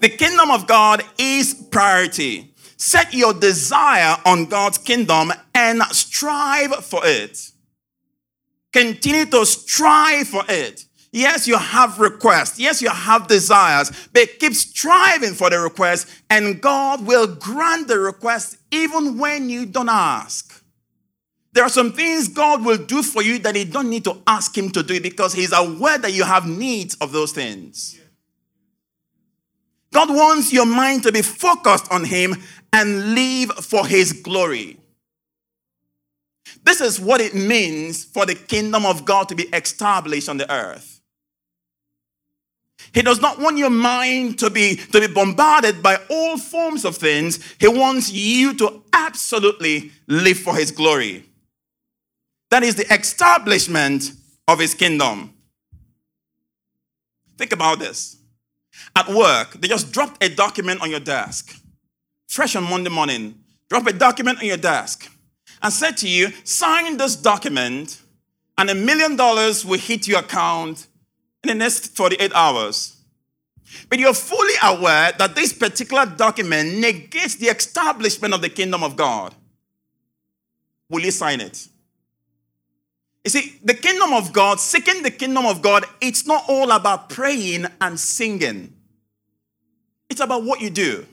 The 0.00 0.08
kingdom 0.08 0.50
of 0.50 0.66
God 0.66 1.02
is 1.18 1.54
priority. 1.70 2.54
Set 2.76 3.12
your 3.12 3.34
desire 3.34 4.16
on 4.24 4.46
God's 4.46 4.78
kingdom 4.78 5.32
and 5.54 5.82
strive 5.90 6.84
for 6.84 7.00
it. 7.04 7.50
Continue 8.72 9.26
to 9.26 9.44
strive 9.46 10.28
for 10.28 10.44
it. 10.48 10.84
Yes, 11.10 11.48
you 11.48 11.56
have 11.56 11.98
requests. 11.98 12.58
Yes, 12.58 12.82
you 12.82 12.90
have 12.90 13.26
desires, 13.26 13.90
but 14.12 14.38
keep 14.38 14.52
striving 14.52 15.32
for 15.32 15.48
the 15.48 15.58
request, 15.58 16.06
and 16.28 16.60
God 16.60 17.06
will 17.06 17.26
grant 17.26 17.88
the 17.88 17.98
request 17.98 18.58
even 18.70 19.16
when 19.16 19.48
you 19.48 19.64
don't 19.64 19.88
ask. 19.88 20.47
There 21.58 21.66
are 21.66 21.70
some 21.70 21.90
things 21.90 22.28
God 22.28 22.64
will 22.64 22.76
do 22.78 23.02
for 23.02 23.20
you 23.20 23.40
that 23.40 23.56
you 23.56 23.64
don't 23.64 23.90
need 23.90 24.04
to 24.04 24.22
ask 24.28 24.56
Him 24.56 24.70
to 24.70 24.80
do 24.84 25.00
because 25.00 25.32
He's 25.32 25.52
aware 25.52 25.98
that 25.98 26.12
you 26.12 26.22
have 26.22 26.46
needs 26.46 26.94
of 27.00 27.10
those 27.10 27.32
things. 27.32 27.98
God 29.92 30.08
wants 30.08 30.52
your 30.52 30.66
mind 30.66 31.02
to 31.02 31.10
be 31.10 31.20
focused 31.20 31.90
on 31.90 32.04
Him 32.04 32.36
and 32.72 33.12
live 33.16 33.50
for 33.56 33.84
His 33.84 34.12
glory. 34.12 34.78
This 36.62 36.80
is 36.80 37.00
what 37.00 37.20
it 37.20 37.34
means 37.34 38.04
for 38.04 38.24
the 38.24 38.36
kingdom 38.36 38.86
of 38.86 39.04
God 39.04 39.28
to 39.30 39.34
be 39.34 39.48
established 39.48 40.28
on 40.28 40.36
the 40.36 40.48
earth. 40.48 41.00
He 42.94 43.02
does 43.02 43.20
not 43.20 43.40
want 43.40 43.58
your 43.58 43.68
mind 43.68 44.38
to 44.38 44.48
be, 44.48 44.76
to 44.76 45.00
be 45.00 45.08
bombarded 45.08 45.82
by 45.82 45.98
all 46.08 46.38
forms 46.38 46.84
of 46.84 46.96
things. 46.96 47.40
He 47.58 47.66
wants 47.66 48.12
you 48.12 48.54
to 48.58 48.84
absolutely 48.92 49.90
live 50.06 50.38
for 50.38 50.54
His 50.54 50.70
glory. 50.70 51.24
That 52.50 52.62
is 52.62 52.76
the 52.76 52.92
establishment 52.92 54.12
of 54.46 54.58
his 54.58 54.74
kingdom. 54.74 55.34
Think 57.36 57.52
about 57.52 57.78
this. 57.78 58.16
At 58.96 59.08
work, 59.08 59.52
they 59.60 59.68
just 59.68 59.92
dropped 59.92 60.22
a 60.22 60.28
document 60.28 60.80
on 60.82 60.90
your 60.90 61.00
desk, 61.00 61.60
fresh 62.26 62.56
on 62.56 62.64
Monday 62.64 62.90
morning. 62.90 63.38
Drop 63.68 63.86
a 63.86 63.92
document 63.92 64.38
on 64.38 64.46
your 64.46 64.56
desk 64.56 65.10
and 65.62 65.72
said 65.72 65.96
to 65.98 66.08
you, 66.08 66.28
sign 66.44 66.96
this 66.96 67.16
document, 67.16 68.00
and 68.56 68.70
a 68.70 68.74
million 68.74 69.16
dollars 69.16 69.64
will 69.64 69.78
hit 69.78 70.08
your 70.08 70.20
account 70.20 70.86
in 71.44 71.48
the 71.48 71.54
next 71.54 71.96
48 71.96 72.32
hours. 72.34 72.96
But 73.90 73.98
you're 73.98 74.14
fully 74.14 74.54
aware 74.62 75.12
that 75.18 75.34
this 75.34 75.52
particular 75.52 76.06
document 76.06 76.78
negates 76.78 77.36
the 77.36 77.48
establishment 77.48 78.32
of 78.32 78.40
the 78.40 78.48
kingdom 78.48 78.82
of 78.82 78.96
God. 78.96 79.34
Will 80.88 81.00
you 81.00 81.10
sign 81.10 81.40
it? 81.40 81.68
You 83.28 83.42
see, 83.42 83.58
the 83.62 83.74
kingdom 83.74 84.14
of 84.14 84.32
God, 84.32 84.58
seeking 84.58 85.02
the 85.02 85.10
kingdom 85.10 85.44
of 85.44 85.60
God, 85.60 85.84
it's 86.00 86.26
not 86.26 86.44
all 86.48 86.70
about 86.70 87.10
praying 87.10 87.66
and 87.78 88.00
singing. 88.00 88.72
It's 90.08 90.22
about 90.22 90.44
what 90.44 90.62
you 90.62 90.70
do. 90.70 91.04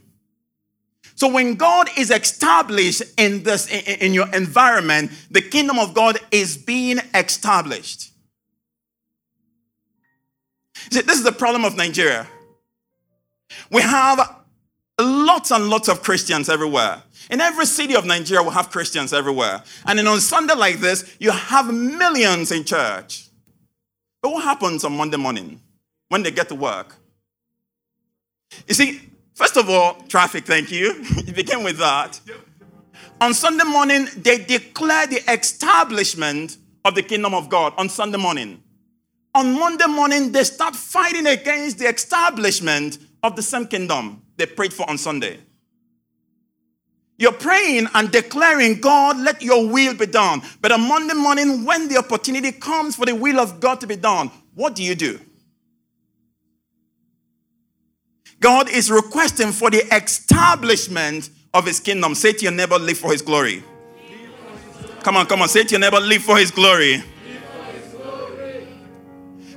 So 1.15 1.27
when 1.27 1.55
God 1.55 1.89
is 1.97 2.11
established 2.11 3.03
in 3.17 3.43
this 3.43 3.67
in, 3.67 4.13
your 4.13 4.33
environment, 4.33 5.11
the 5.29 5.41
kingdom 5.41 5.77
of 5.77 5.93
God 5.93 6.17
is 6.31 6.55
being 6.55 6.99
established. 7.13 8.13
See, 10.89 11.01
this 11.01 11.17
is 11.17 11.25
the 11.25 11.33
problem 11.33 11.65
of 11.65 11.75
Nigeria. 11.75 12.27
We 13.69 13.81
have 13.81 14.41
lots 14.97 15.51
and 15.51 15.67
lots 15.67 15.89
of 15.89 16.01
Christians 16.01 16.47
everywhere. 16.47 17.03
In 17.29 17.41
every 17.41 17.65
city 17.65 17.95
of 17.95 18.05
Nigeria, 18.05 18.43
we 18.43 18.53
have 18.53 18.69
Christians 18.69 19.13
everywhere. 19.13 19.63
And 19.85 19.99
then 19.99 20.07
on 20.07 20.19
Sunday 20.19 20.55
like 20.55 20.79
this, 20.79 21.15
you 21.19 21.31
have 21.31 21.73
millions 21.73 22.51
in 22.51 22.63
church. 22.63 23.29
But 24.21 24.31
what 24.31 24.43
happens 24.43 24.83
on 24.83 24.95
Monday 24.95 25.17
morning 25.17 25.61
when 26.09 26.23
they 26.23 26.31
get 26.31 26.49
to 26.49 26.55
work? 26.55 26.95
You 28.67 28.73
see, 28.73 29.01
first 29.33 29.57
of 29.57 29.69
all, 29.69 29.95
traffic, 30.07 30.45
thank 30.45 30.71
you. 30.71 31.03
you 31.25 31.33
begin 31.33 31.63
with 31.63 31.77
that. 31.77 32.19
On 33.21 33.33
Sunday 33.33 33.63
morning, 33.63 34.07
they 34.17 34.38
declare 34.39 35.07
the 35.07 35.21
establishment 35.31 36.57
of 36.83 36.95
the 36.95 37.01
kingdom 37.01 37.33
of 37.33 37.49
God 37.49 37.73
on 37.77 37.89
Sunday 37.89 38.17
morning. 38.17 38.61
On 39.33 39.57
Monday 39.57 39.88
morning, 39.88 40.31
they 40.31 40.43
start 40.43 40.75
fighting 40.75 41.27
against 41.27 41.79
the 41.79 41.88
establishment 41.88 42.99
of 43.23 43.35
the 43.35 43.41
same 43.41 43.67
kingdom 43.67 44.21
they 44.38 44.45
prayed 44.45 44.73
for 44.73 44.89
on 44.89 44.97
Sunday. 44.97 45.39
You're 47.17 47.32
praying 47.32 47.88
and 47.93 48.12
declaring, 48.12 48.82
God, 48.82 49.17
let 49.17 49.41
your 49.41 49.67
will 49.69 49.95
be 49.95 50.06
done. 50.06 50.41
But 50.62 50.71
on 50.73 50.88
Monday 50.88 51.13
morning, 51.13 51.63
when 51.63 51.88
the 51.88 51.97
opportunity 51.97 52.51
comes 52.51 52.95
for 52.95 53.06
the 53.06 53.15
will 53.15 53.39
of 53.39 53.60
God 53.60 53.80
to 53.82 53.88
be 53.88 53.95
done, 53.95 54.30
what 54.54 54.75
do 54.75 54.84
you 54.84 54.95
do? 54.95 55.19
God 58.41 58.69
is 58.69 58.91
requesting 58.91 59.54
for 59.54 59.69
the 59.71 59.82
establishment 59.95 61.30
of 61.54 61.65
his 61.65 61.80
kingdom. 61.80 62.15
Say 62.15 62.34
to 62.34 62.43
your 62.43 62.51
neighbor, 62.51 62.78
live 62.78 62.97
for 62.97 63.12
his 63.12 63.21
glory. 63.21 63.63
Come 65.01 65.15
on, 65.15 65.25
come 65.25 65.41
on. 65.41 65.47
Say 65.47 65.63
to 65.63 65.71
your 65.71 65.80
neighbor, 65.80 65.99
live 65.99 66.21
for 66.21 66.38
his 66.38 66.51
glory. 66.51 67.01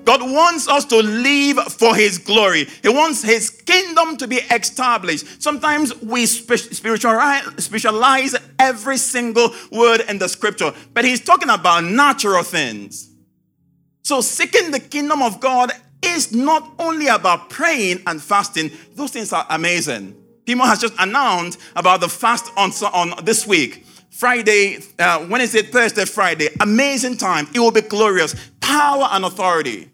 God 0.09 0.23
wants 0.23 0.67
us 0.69 0.87
to 0.87 0.97
live 0.97 1.59
for 1.71 1.95
His 1.95 2.17
glory. 2.17 2.65
He 2.81 2.89
wants 2.89 3.23
His 3.23 3.51
kingdom 3.51 4.17
to 4.17 4.27
be 4.27 4.37
established. 4.37 5.43
Sometimes 5.43 5.95
we 6.01 6.25
spiritualize 6.25 8.35
every 8.59 8.97
single 8.97 9.51
word 9.71 10.01
in 10.09 10.17
the 10.17 10.31
scripture, 10.31 10.73
but 10.95 11.05
He's 11.05 11.21
talking 11.21 11.51
about 11.51 11.85
natural 11.85 12.43
things. 12.43 13.11
So, 14.03 14.23
seeking 14.23 14.71
the 14.71 14.81
kingdom 14.81 15.21
of 15.21 15.41
God 15.41 15.73
is 16.01 16.35
not 16.35 16.73
only 16.79 17.09
about 17.09 17.51
praying 17.51 18.01
and 18.07 18.23
fasting, 18.23 18.71
those 18.95 19.11
things 19.11 19.31
are 19.35 19.45
amazing. 19.51 20.17
Timo 20.47 20.65
has 20.65 20.81
just 20.81 20.95
announced 20.99 21.61
about 21.77 22.01
the 22.01 22.09
fast 22.09 22.51
on, 22.57 22.71
on 22.95 23.27
this 23.27 23.47
week. 23.47 23.85
Friday, 24.09 24.79
uh, 24.99 25.27
Wednesday, 25.29 25.61
Thursday, 25.61 26.07
Friday. 26.07 26.49
Amazing 26.61 27.19
time. 27.19 27.47
It 27.55 27.61
will 27.61 27.73
be 27.73 27.83
glorious. 27.83 28.35
Power 28.59 29.07
and 29.11 29.27
authority. 29.27 29.91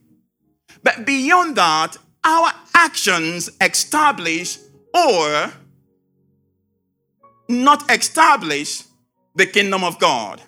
But 0.84 1.04
beyond 1.06 1.56
that, 1.56 1.96
our 2.22 2.52
actions 2.74 3.50
establish 3.60 4.58
or 4.94 5.52
not 7.48 7.90
establish 7.90 8.84
the 9.34 9.46
kingdom 9.46 9.82
of 9.82 9.98
God. 9.98 10.40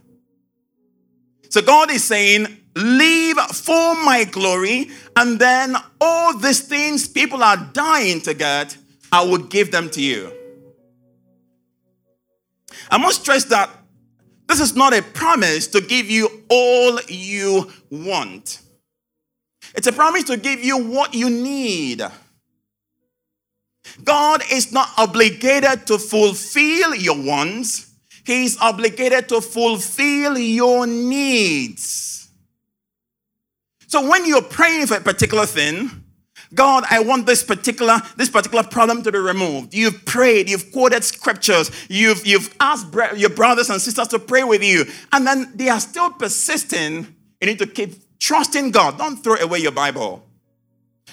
So 1.49 1.63
God 1.63 1.91
is 1.91 2.05
saying, 2.05 2.47
Leave 2.77 3.39
for 3.39 3.95
my 4.05 4.25
glory, 4.31 4.91
and 5.17 5.39
then 5.39 5.75
all 5.99 6.37
these 6.37 6.61
things 6.61 7.09
people 7.09 7.43
are 7.43 7.57
dying 7.73 8.21
to 8.21 8.35
get, 8.35 8.77
I 9.11 9.25
will 9.25 9.39
give 9.39 9.71
them 9.71 9.89
to 9.91 10.03
you. 10.03 10.31
I 12.91 12.99
must 12.99 13.23
stress 13.23 13.45
that 13.45 13.71
this 14.47 14.61
is 14.61 14.77
not 14.77 14.93
a 14.93 15.01
promise 15.01 15.69
to 15.69 15.81
give 15.81 16.11
you 16.11 16.45
all 16.51 17.01
you 17.09 17.73
want. 17.91 18.61
It's 19.77 19.87
a 19.87 19.93
promise 19.93 20.25
to 20.25 20.37
give 20.37 20.65
you 20.65 20.79
what 20.79 21.15
you 21.15 21.29
need. 21.29 22.03
God 24.03 24.43
is 24.51 24.73
not 24.73 24.89
obligated 24.97 25.87
to 25.87 25.99
fulfill 25.99 26.95
your 26.95 27.23
wants, 27.23 27.93
He 28.25 28.47
is 28.47 28.59
obligated 28.61 29.29
to 29.29 29.41
fulfill 29.41 30.37
your 30.39 30.87
needs. 30.87 32.29
So 33.87 34.09
when 34.09 34.27
you're 34.27 34.43
praying 34.43 34.89
for 34.89 34.97
a 34.97 35.01
particular 35.01 35.47
thing, 35.47 35.91
God, 36.55 36.85
I 36.91 37.01
want 37.01 37.27
this 37.27 37.43
particular 37.43 38.01
this 38.17 38.31
particular 38.31 38.65
problem 38.65 39.03
to 39.03 39.13
be 39.13 39.19
removed. 39.19 39.75
You've 39.75 40.05
prayed, 40.05 40.49
you've 40.49 40.73
quoted 40.73 41.05
scriptures, 41.05 41.71
you've 41.89 42.27
you've 42.27 42.55
asked 42.61 42.87
your 43.17 43.31
brothers 43.31 43.69
and 43.69 43.81
sisters 43.81 44.09
to 44.09 44.19
pray 44.19 44.45
with 44.45 44.63
you, 44.63 44.85
and 45.13 45.27
then 45.27 45.53
they 45.55 45.69
are 45.69 45.81
still 45.81 46.11
persisting. 46.11 47.15
You 47.41 47.47
need 47.47 47.59
to 47.59 47.67
keep 47.67 47.95
Trust 48.19 48.57
in 48.57 48.71
God. 48.71 48.99
Don't 48.99 49.17
throw 49.17 49.37
away 49.37 49.59
your 49.59 49.73
Bible. 49.73 50.25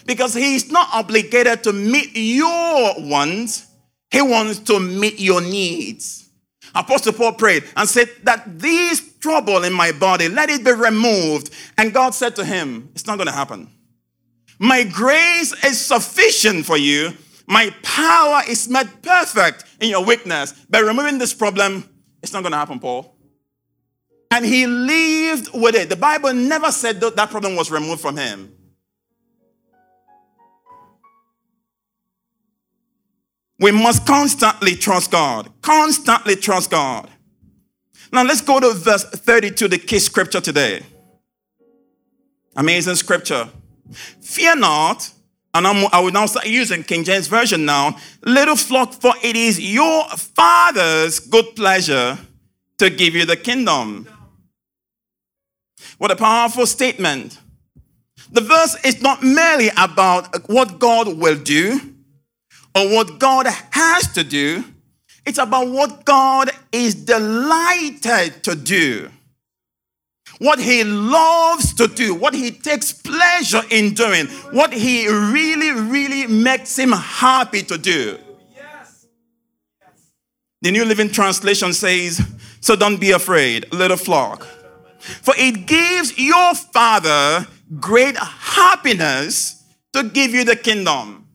Because 0.06 0.34
He 0.34 0.56
is 0.56 0.72
not 0.72 0.90
obligated 0.94 1.64
to 1.64 1.74
meet 1.74 2.12
your 2.14 2.96
wants, 2.98 3.68
He 4.12 4.22
wants 4.22 4.60
to 4.60 4.80
meet 4.80 5.20
your 5.20 5.42
needs. 5.42 6.30
Apostle 6.76 7.14
Paul 7.14 7.34
prayed 7.34 7.64
and 7.76 7.88
said 7.88 8.10
that 8.24 8.60
these 8.60 9.14
trouble 9.24 9.64
in 9.64 9.72
my 9.72 9.94
body. 9.94 10.28
Let 10.28 10.50
it 10.50 10.66
be 10.66 10.72
removed. 10.74 11.50
And 11.78 11.94
God 11.94 12.14
said 12.14 12.36
to 12.36 12.46
him, 12.46 12.90
It's 12.94 13.08
not 13.08 13.18
going 13.18 13.28
to 13.28 13.34
happen. 13.34 13.70
My 14.60 14.84
grace 14.84 15.54
is 15.64 15.80
sufficient 15.84 16.66
for 16.66 16.78
you. 16.78 17.14
My 17.48 17.74
power 17.82 18.42
is 18.48 18.70
made 18.70 18.90
perfect 19.02 19.66
in 19.80 19.90
your 19.90 20.06
weakness. 20.06 20.52
By 20.70 20.80
removing 20.80 21.18
this 21.18 21.34
problem, 21.34 21.90
it's 22.22 22.34
not 22.34 22.42
going 22.44 22.52
to 22.52 22.58
happen, 22.58 22.80
Paul. 22.80 23.13
And 24.34 24.44
he 24.44 24.66
lived 24.66 25.52
with 25.54 25.76
it. 25.76 25.90
The 25.90 25.96
Bible 25.96 26.34
never 26.34 26.72
said 26.72 27.00
that, 27.02 27.16
that 27.18 27.30
problem 27.30 27.56
was 27.56 27.70
removed 27.70 28.02
from 28.02 28.18
him. 28.18 28.52
We 33.60 33.70
must 33.70 34.08
constantly 34.08 34.76
trust 34.76 35.12
God. 35.12 35.52
Constantly 35.62 36.36
trust 36.36 36.72
God. 36.72 37.12
Now 38.12 38.24
let's 38.24 38.42
go 38.42 38.60
to 38.60 38.74
verse 38.74 39.04
32, 39.04 39.68
the 39.68 39.78
key 39.78 40.00
scripture 40.00 40.42
today. 40.42 40.82
Amazing 42.56 42.96
scripture. 42.96 43.48
Fear 44.20 44.56
not, 44.56 45.12
and 45.54 45.68
I'm, 45.68 45.88
i 45.94 46.00
will 46.00 46.12
now 46.12 46.26
start 46.26 46.48
using 46.48 46.82
King 46.84 47.04
James 47.04 47.28
Version 47.28 47.66
now. 47.66 47.98
Little 48.24 48.56
flock, 48.56 48.94
for 48.94 49.14
it 49.22 49.36
is 49.36 49.60
your 49.60 50.06
Father's 50.06 51.20
good 51.20 51.56
pleasure 51.56 52.18
to 52.80 52.90
give 52.90 53.14
you 53.14 53.28
the 53.28 53.38
kingdom. 53.38 54.08
What 55.98 56.12
a 56.12 56.16
powerful 56.16 56.66
statement. 56.66 57.40
The 58.32 58.42
verse 58.42 58.76
is 58.84 59.02
not 59.02 59.22
merely 59.22 59.70
about 59.78 60.50
what 60.50 60.80
God 60.80 61.18
will 61.18 61.38
do 61.38 61.80
or 62.76 62.90
what 62.90 63.20
God 63.20 63.48
has 63.72 64.12
to 64.14 64.24
do, 64.24 64.64
it's 65.26 65.38
about 65.38 65.70
what 65.70 66.06
God 66.06 66.50
is 66.72 66.96
delighted 66.96 68.44
to 68.44 68.56
do. 68.56 69.10
What 70.40 70.60
he 70.60 70.84
loves 70.84 71.74
to 71.76 71.88
do, 71.88 72.16
what 72.16 72.34
he 72.34 72.52
takes 72.52 72.92
pleasure 72.92 73.62
in 73.70 73.94
doing, 73.94 74.26
what 74.52 74.74
he 74.74 75.08
really, 75.08 75.72
really 75.72 76.28
makes 76.28 76.78
him 76.78 76.92
happy 76.92 77.62
to 77.64 77.78
do. 77.78 78.18
The 80.62 80.72
New 80.72 80.86
Living 80.86 81.10
Translation 81.10 81.74
says, 81.74 82.22
So 82.62 82.76
don't 82.76 83.00
be 83.00 83.12
afraid, 83.12 83.72
little 83.72 83.98
flock, 83.98 84.48
for 85.22 85.34
it 85.38 85.66
gives 85.66 86.18
your 86.18 86.56
Father 86.56 87.48
great 87.80 88.18
happiness 88.18 89.64
to 89.94 90.04
give 90.04 90.32
you 90.32 90.44
the 90.44 90.56
kingdom. 90.56 91.28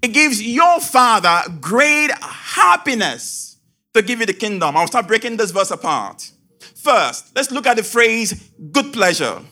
It 0.00 0.08
gives 0.08 0.40
your 0.40 0.80
Father 0.80 1.42
great 1.60 2.10
happiness 2.20 3.56
to 3.94 4.02
give 4.02 4.20
you 4.20 4.26
the 4.26 4.32
kingdom. 4.34 4.76
I'll 4.76 4.86
start 4.86 5.08
breaking 5.08 5.36
this 5.36 5.50
verse 5.50 5.70
apart. 5.70 6.30
First, 6.76 7.34
let's 7.34 7.50
look 7.50 7.66
at 7.66 7.76
the 7.76 7.82
phrase 7.82 8.50
good 8.70 8.92
pleasure. 8.92 9.42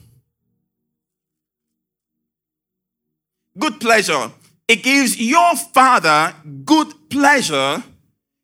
Good 3.59 3.81
pleasure. 3.81 4.31
It 4.69 4.83
gives 4.83 5.19
your 5.21 5.57
father 5.57 6.35
good 6.65 6.93
pleasure. 7.09 7.83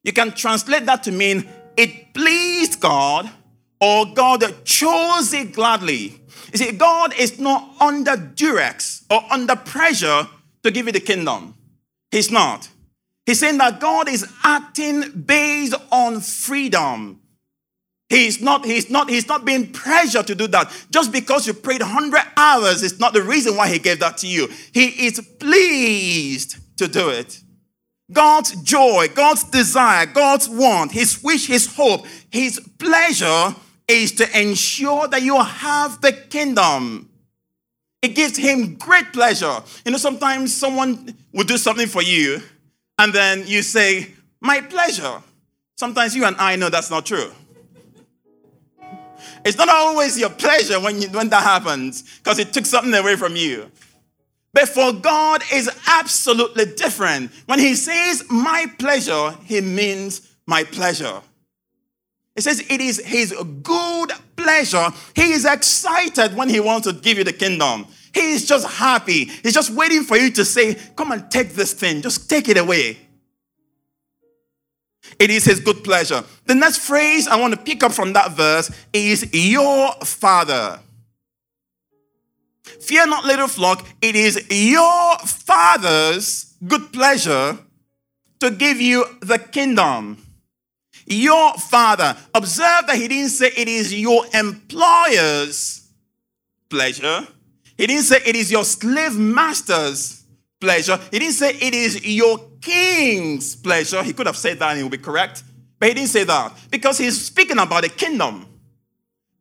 You 0.05 0.13
can 0.13 0.33
translate 0.33 0.87
that 0.87 1.03
to 1.05 1.13
mean 1.13 1.49
it 1.77 2.15
pleased 2.15 2.81
God 2.81 3.31
or 3.81 4.07
God 4.15 4.45
chose 4.65 5.33
it 5.33 5.53
gladly. 5.53 6.21
You 6.53 6.59
see, 6.59 6.73
God 6.73 7.15
is 7.19 7.39
not 7.39 7.75
under 7.81 8.17
duress 8.17 9.05
or 9.11 9.23
under 9.31 9.57
pressure 9.57 10.29
to 10.63 10.71
give 10.71 10.87
you 10.87 10.93
the 10.93 11.01
kingdom. 11.01 11.55
He's 12.11 12.31
not. 12.31 12.69
He's 13.27 13.41
saying 13.41 13.59
that 13.59 13.81
God 13.81 14.09
is 14.09 14.27
acting 14.45 15.11
based 15.11 15.75
on 15.91 16.21
freedom. 16.21 17.21
He's 18.09 18.43
not, 18.43 18.67
he's 18.67 18.91
not, 18.91 19.09
he's 19.09 19.27
not 19.27 19.45
being 19.47 19.73
pressured 19.73 20.27
to 20.27 20.35
do 20.35 20.47
that. 20.49 20.71
Just 20.91 21.13
because 21.13 21.47
you 21.47 21.55
prayed 21.55 21.81
100 21.81 22.21
hours 22.37 22.83
is 22.83 23.01
not 23.01 23.15
the 23.15 23.23
reason 23.23 23.57
why 23.57 23.69
he 23.69 23.79
gave 23.79 24.01
that 24.01 24.19
to 24.19 24.27
you. 24.27 24.49
He 24.75 25.07
is 25.07 25.19
pleased 25.41 26.59
to 26.77 26.89
do 26.89 27.09
it. 27.09 27.41
God's 28.13 28.55
joy, 28.63 29.09
God's 29.15 29.45
desire, 29.45 30.07
God's 30.07 30.49
want, 30.49 30.93
his 30.93 31.23
wish, 31.23 31.47
his 31.47 31.75
hope, 31.75 32.07
his 32.31 32.61
pleasure 32.79 33.55
is 33.89 34.13
to 34.13 34.41
ensure 34.41 35.09
that 35.09 35.23
you 35.23 35.41
have 35.41 36.01
the 36.01 36.13
kingdom. 36.13 37.09
It 38.01 38.15
gives 38.15 38.37
him 38.37 38.75
great 38.75 39.13
pleasure. 39.13 39.61
You 39.85 39.93
know, 39.93 39.99
sometimes 39.99 40.55
someone 40.55 41.15
will 41.33 41.45
do 41.45 41.57
something 41.57 41.87
for 41.87 42.03
you 42.03 42.43
and 42.99 43.13
then 43.13 43.47
you 43.47 43.63
say, 43.63 44.13
My 44.41 44.61
pleasure. 44.61 45.23
Sometimes 45.77 46.15
you 46.15 46.25
and 46.25 46.37
I 46.37 46.57
know 46.57 46.69
that's 46.69 46.91
not 46.91 47.07
true. 47.07 47.33
It's 49.45 49.57
not 49.57 49.69
always 49.69 50.19
your 50.19 50.31
pleasure 50.31 50.79
when, 50.81 51.03
you, 51.03 51.09
when 51.09 51.29
that 51.31 51.43
happens 51.43 52.19
because 52.19 52.39
it 52.39 52.53
took 52.53 52.67
something 52.67 52.95
away 52.95 53.17
from 53.17 53.35
you. 53.35 53.71
But 54.55 54.69
for 54.69 54.93
God 54.93 55.43
is 55.53 55.71
absolutely 55.87 56.67
different. 56.67 57.33
When 57.47 57.59
he 57.59 57.75
says 57.75 58.25
my 58.31 58.67
pleasure, 58.79 59.35
he 59.45 59.61
means 59.61 60.29
my 60.47 60.65
pleasure. 60.65 61.23
It 62.37 62.43
says 62.43 62.61
it 62.61 62.81
is 62.81 63.05
his 63.05 63.35
good 63.63 64.13
pleasure. 64.37 64.89
He 65.15 65.33
is 65.33 65.45
excited 65.45 66.37
when 66.37 66.49
he 66.49 66.61
wants 66.61 66.87
to 66.87 66.93
give 66.95 67.19
you 67.19 67.25
the 67.25 67.33
kingdom. 67.33 67.87
He 68.15 68.33
is 68.33 68.47
just 68.47 68.67
happy. 68.69 69.25
He's 69.25 69.55
just 69.55 69.71
waiting 69.71 70.03
for 70.03 70.17
you 70.17 70.31
to 70.33 70.45
say, 70.45 70.77
Come 70.97 71.13
and 71.13 71.31
take 71.31 71.51
this 71.51 71.73
thing, 71.73 72.03
just 72.03 72.29
take 72.29 72.49
it 72.49 72.59
away. 72.59 72.99
It 75.19 75.31
is 75.31 75.45
his 75.45 75.61
good 75.61 75.85
pleasure. 75.85 76.25
The 76.47 76.55
next 76.55 76.79
phrase 76.79 77.29
I 77.29 77.37
want 77.37 77.55
to 77.55 77.61
pick 77.61 77.83
up 77.83 77.93
from 77.93 78.13
that 78.15 78.33
verse 78.33 78.71
is 78.93 79.33
your 79.33 79.93
father. 80.05 80.81
Fear 82.83 83.07
not, 83.07 83.25
little 83.25 83.49
flock, 83.49 83.87
it 84.01 84.17
is 84.17 84.47
your 84.51 85.19
father's 85.19 86.55
good 86.67 86.93
pleasure 86.93 87.59
to 88.41 88.51
give 88.51 88.81
you 88.81 89.05
the 89.21 89.39
kingdom. 89.39 90.19
Your 91.07 91.55
father. 91.55 92.17
Observe 92.35 92.87
that 92.89 92.97
he 92.97 93.07
didn't 93.07 93.31
say 93.31 93.51
it 93.57 93.69
is 93.69 93.95
your 93.95 94.25
employer's 94.35 95.89
pleasure. 96.69 97.27
He 97.77 97.87
didn't 97.87 98.05
say 98.05 98.19
it 98.27 98.35
is 98.35 98.51
your 98.51 98.65
slave 98.65 99.17
master's 99.17 100.25
pleasure. 100.61 100.99
He 101.11 101.21
didn't 101.21 101.35
say 101.35 101.51
it 101.55 101.75
is 101.75 102.05
your 102.05 102.39
king's 102.61 103.55
pleasure. 103.55 104.03
He 104.03 104.13
could 104.13 104.27
have 104.27 104.37
said 104.37 104.59
that 104.59 104.71
and 104.71 104.81
it 104.81 104.83
would 104.83 104.93
be 104.93 104.99
correct. 104.99 105.45
But 105.79 105.89
he 105.89 105.95
didn't 105.95 106.11
say 106.11 106.25
that 106.25 106.53
because 106.71 106.99
he's 106.99 107.27
speaking 107.27 107.59
about 107.59 107.83
the 107.83 107.89
kingdom. 107.89 108.47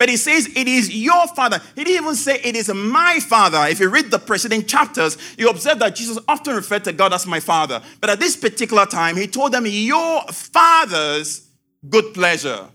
But 0.01 0.09
he 0.09 0.17
says 0.17 0.49
it 0.55 0.67
is 0.67 0.89
your 0.89 1.27
father. 1.27 1.61
He 1.75 1.83
didn't 1.83 2.01
even 2.01 2.15
say 2.15 2.41
it 2.43 2.55
is 2.55 2.73
my 2.73 3.19
father. 3.19 3.67
If 3.69 3.79
you 3.79 3.87
read 3.87 4.09
the 4.09 4.17
preceding 4.17 4.65
chapters, 4.65 5.15
you 5.37 5.47
observe 5.47 5.77
that 5.77 5.95
Jesus 5.95 6.17
often 6.27 6.55
referred 6.55 6.85
to 6.85 6.91
God 6.91 7.13
as 7.13 7.27
my 7.27 7.39
father. 7.39 7.83
But 7.99 8.09
at 8.09 8.19
this 8.19 8.35
particular 8.35 8.87
time, 8.87 9.15
he 9.15 9.27
told 9.27 9.51
them, 9.51 9.67
Your 9.67 10.23
father's 10.23 11.47
good 11.87 12.15
pleasure. 12.15 12.67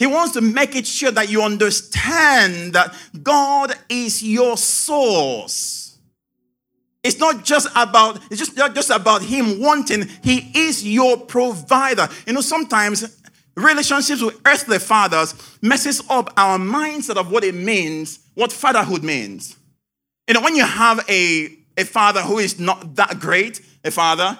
He 0.00 0.06
wants 0.08 0.32
to 0.32 0.40
make 0.40 0.74
it 0.74 0.84
sure 0.84 1.12
that 1.12 1.30
you 1.30 1.42
understand 1.42 2.72
that 2.72 2.92
God 3.22 3.72
is 3.88 4.20
your 4.20 4.56
source. 4.56 5.96
It's 7.04 7.18
not 7.18 7.44
just 7.44 7.68
about, 7.76 8.16
it's 8.32 8.40
just 8.40 8.56
not 8.56 8.74
just 8.74 8.90
about 8.90 9.22
him 9.22 9.60
wanting, 9.60 10.08
he 10.24 10.50
is 10.54 10.86
your 10.86 11.18
provider. 11.18 12.08
You 12.26 12.32
know, 12.32 12.40
sometimes 12.40 13.16
relationships 13.64 14.22
with 14.22 14.40
earthly 14.46 14.78
fathers 14.78 15.34
messes 15.62 16.02
up 16.08 16.32
our 16.36 16.58
mindset 16.58 17.16
of 17.16 17.30
what 17.30 17.44
it 17.44 17.54
means, 17.54 18.20
what 18.34 18.52
fatherhood 18.52 19.02
means. 19.02 19.56
You 20.28 20.34
know, 20.34 20.42
when 20.42 20.56
you 20.56 20.64
have 20.64 21.04
a, 21.08 21.56
a 21.76 21.84
father 21.84 22.22
who 22.22 22.38
is 22.38 22.60
not 22.60 22.96
that 22.96 23.18
great, 23.20 23.60
a 23.84 23.90
father, 23.90 24.38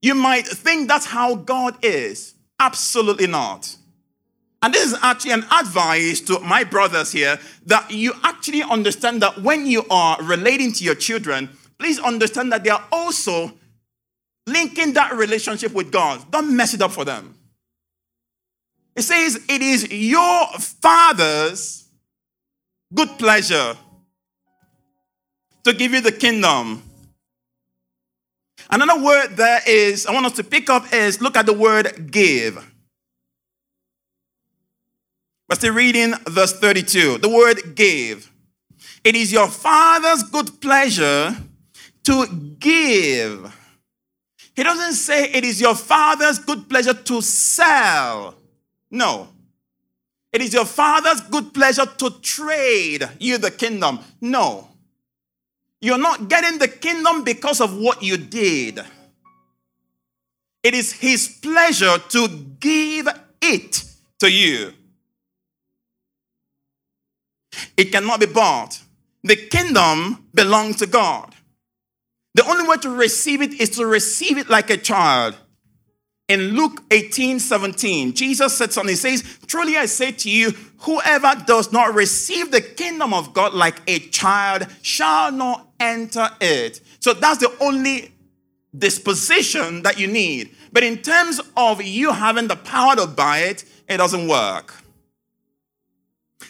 you 0.00 0.14
might 0.14 0.46
think 0.46 0.88
that's 0.88 1.06
how 1.06 1.34
God 1.34 1.76
is. 1.82 2.34
Absolutely 2.60 3.26
not. 3.26 3.76
And 4.62 4.72
this 4.72 4.92
is 4.92 4.98
actually 5.02 5.32
an 5.32 5.44
advice 5.52 6.20
to 6.22 6.38
my 6.40 6.62
brothers 6.62 7.10
here 7.10 7.38
that 7.66 7.90
you 7.90 8.12
actually 8.22 8.62
understand 8.62 9.20
that 9.22 9.42
when 9.42 9.66
you 9.66 9.84
are 9.90 10.22
relating 10.22 10.72
to 10.74 10.84
your 10.84 10.94
children, 10.94 11.50
please 11.78 11.98
understand 11.98 12.52
that 12.52 12.62
they 12.62 12.70
are 12.70 12.84
also 12.92 13.52
linking 14.46 14.92
that 14.92 15.14
relationship 15.14 15.72
with 15.72 15.90
God. 15.90 16.30
Don't 16.30 16.56
mess 16.56 16.74
it 16.74 16.82
up 16.82 16.92
for 16.92 17.04
them. 17.04 17.34
It 18.94 19.02
says, 19.02 19.36
It 19.48 19.62
is 19.62 19.90
your 19.90 20.46
Father's 20.58 21.88
good 22.94 23.08
pleasure 23.18 23.76
to 25.64 25.72
give 25.72 25.92
you 25.92 26.00
the 26.00 26.12
kingdom. 26.12 26.82
Another 28.70 29.02
word 29.02 29.36
there 29.36 29.60
is, 29.66 30.06
I 30.06 30.12
want 30.12 30.26
us 30.26 30.32
to 30.32 30.44
pick 30.44 30.70
up 30.70 30.92
is 30.92 31.20
look 31.20 31.36
at 31.36 31.46
the 31.46 31.52
word 31.52 32.10
give. 32.10 32.68
But 35.48 35.58
still 35.58 35.74
reading 35.74 36.14
verse 36.26 36.58
32. 36.58 37.18
The 37.18 37.28
word 37.28 37.74
gave. 37.74 38.30
It 39.04 39.14
is 39.14 39.32
your 39.32 39.48
father's 39.48 40.22
good 40.22 40.60
pleasure 40.60 41.36
to 42.04 42.26
give. 42.58 43.58
He 44.54 44.62
doesn't 44.62 44.94
say 44.94 45.30
it 45.30 45.44
is 45.44 45.60
your 45.60 45.74
father's 45.74 46.38
good 46.38 46.68
pleasure 46.68 46.94
to 46.94 47.20
sell. 47.20 48.34
No. 48.92 49.28
It 50.32 50.40
is 50.40 50.54
your 50.54 50.66
father's 50.66 51.20
good 51.22 51.52
pleasure 51.52 51.86
to 51.86 52.10
trade 52.20 53.08
you 53.18 53.38
the 53.38 53.50
kingdom. 53.50 53.98
No. 54.20 54.68
You're 55.80 55.98
not 55.98 56.28
getting 56.28 56.58
the 56.58 56.68
kingdom 56.68 57.24
because 57.24 57.60
of 57.60 57.76
what 57.76 58.02
you 58.02 58.16
did. 58.16 58.80
It 60.62 60.74
is 60.74 60.92
his 60.92 61.38
pleasure 61.42 61.98
to 61.98 62.28
give 62.60 63.08
it 63.40 63.84
to 64.20 64.30
you. 64.30 64.74
It 67.76 67.86
cannot 67.86 68.20
be 68.20 68.26
bought. 68.26 68.80
The 69.24 69.36
kingdom 69.36 70.26
belongs 70.34 70.76
to 70.76 70.86
God. 70.86 71.34
The 72.34 72.48
only 72.48 72.68
way 72.68 72.76
to 72.78 72.90
receive 72.90 73.42
it 73.42 73.60
is 73.60 73.70
to 73.70 73.86
receive 73.86 74.38
it 74.38 74.48
like 74.48 74.70
a 74.70 74.76
child. 74.76 75.36
In 76.28 76.56
Luke 76.56 76.82
18 76.90 77.40
17, 77.40 78.14
Jesus 78.14 78.56
said 78.56 78.72
something. 78.72 78.92
He 78.92 78.96
says, 78.96 79.38
Truly 79.46 79.76
I 79.76 79.86
say 79.86 80.12
to 80.12 80.30
you, 80.30 80.52
whoever 80.78 81.34
does 81.46 81.72
not 81.72 81.94
receive 81.94 82.50
the 82.50 82.60
kingdom 82.60 83.12
of 83.12 83.34
God 83.34 83.54
like 83.54 83.82
a 83.86 83.98
child 83.98 84.66
shall 84.82 85.32
not 85.32 85.68
enter 85.78 86.28
it. 86.40 86.80
So 87.00 87.12
that's 87.12 87.38
the 87.38 87.54
only 87.60 88.12
disposition 88.76 89.82
that 89.82 89.98
you 89.98 90.06
need. 90.06 90.54
But 90.72 90.84
in 90.84 90.98
terms 90.98 91.40
of 91.56 91.82
you 91.82 92.12
having 92.12 92.48
the 92.48 92.56
power 92.56 92.96
to 92.96 93.06
buy 93.06 93.40
it, 93.40 93.64
it 93.88 93.98
doesn't 93.98 94.26
work. 94.26 94.74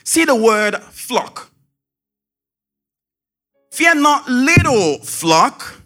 See 0.05 0.25
the 0.25 0.37
word 0.37 0.77
flock. 0.77 1.51
Fear 3.73 3.97
not, 3.97 4.29
little 4.29 4.99
flock. 4.99 5.82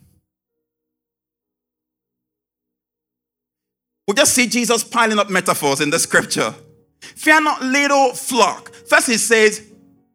We 4.07 4.15
just 4.15 4.35
see 4.35 4.47
Jesus 4.47 4.85
piling 4.85 5.19
up 5.19 5.31
metaphors 5.31 5.81
in 5.81 5.91
the 5.91 5.99
scripture. 5.99 6.55
Fear 7.01 7.41
not, 7.43 7.63
little 7.63 8.13
flock. 8.15 8.73
First, 8.73 9.09
he 9.09 9.17
says, 9.17 9.63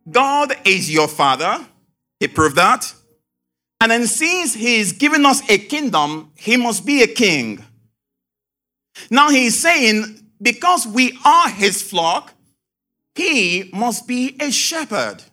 God 0.09 0.53
is 0.65 0.91
your 0.91 1.07
father. 1.07 1.65
He 2.19 2.27
proved 2.27 2.55
that. 2.55 2.93
And 3.81 3.91
then, 3.91 4.07
since 4.07 4.53
he's 4.53 4.93
given 4.93 5.25
us 5.25 5.41
a 5.49 5.57
kingdom, 5.57 6.31
he 6.35 6.55
must 6.55 6.85
be 6.85 7.01
a 7.01 7.07
king. 7.07 7.63
Now, 9.09 9.29
he's 9.29 9.59
saying, 9.59 10.19
because 10.41 10.87
we 10.87 11.17
are 11.25 11.49
his 11.49 11.81
flock, 11.81 12.33
he 13.15 13.69
must 13.73 14.07
be 14.07 14.37
a 14.39 14.51
shepherd. 14.51 15.23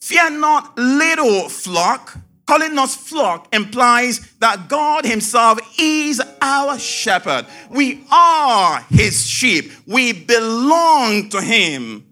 Fear 0.00 0.30
not, 0.38 0.78
little 0.78 1.48
flock. 1.48 2.16
Calling 2.48 2.78
us 2.78 2.96
flock 2.96 3.54
implies 3.54 4.20
that 4.38 4.70
God 4.70 5.04
Himself 5.04 5.58
is 5.78 6.18
our 6.40 6.78
shepherd. 6.78 7.44
We 7.68 8.06
are 8.10 8.80
His 8.88 9.26
sheep. 9.26 9.70
We 9.86 10.14
belong 10.14 11.28
to 11.28 11.42
Him. 11.42 12.06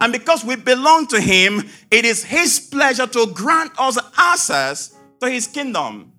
And 0.00 0.12
because 0.12 0.44
we 0.44 0.56
belong 0.56 1.06
to 1.06 1.20
Him, 1.20 1.68
it 1.88 2.04
is 2.04 2.24
His 2.24 2.58
pleasure 2.58 3.06
to 3.06 3.28
grant 3.32 3.78
us 3.78 3.96
access 4.18 4.92
to 5.20 5.30
His 5.30 5.46
kingdom. 5.46 6.12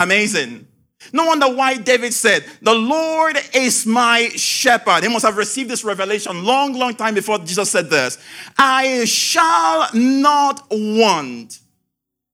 Amazing. 0.00 0.66
No 1.12 1.26
wonder 1.26 1.54
why 1.54 1.76
David 1.76 2.14
said, 2.14 2.46
The 2.62 2.74
Lord 2.74 3.36
is 3.52 3.84
my 3.84 4.30
shepherd. 4.30 5.02
He 5.02 5.10
must 5.10 5.26
have 5.26 5.36
received 5.36 5.68
this 5.68 5.84
revelation 5.84 6.42
long, 6.42 6.72
long 6.72 6.94
time 6.94 7.14
before 7.14 7.38
Jesus 7.40 7.70
said 7.70 7.90
this. 7.90 8.16
I 8.56 9.04
shall 9.04 9.90
not 9.92 10.66
want. 10.70 11.58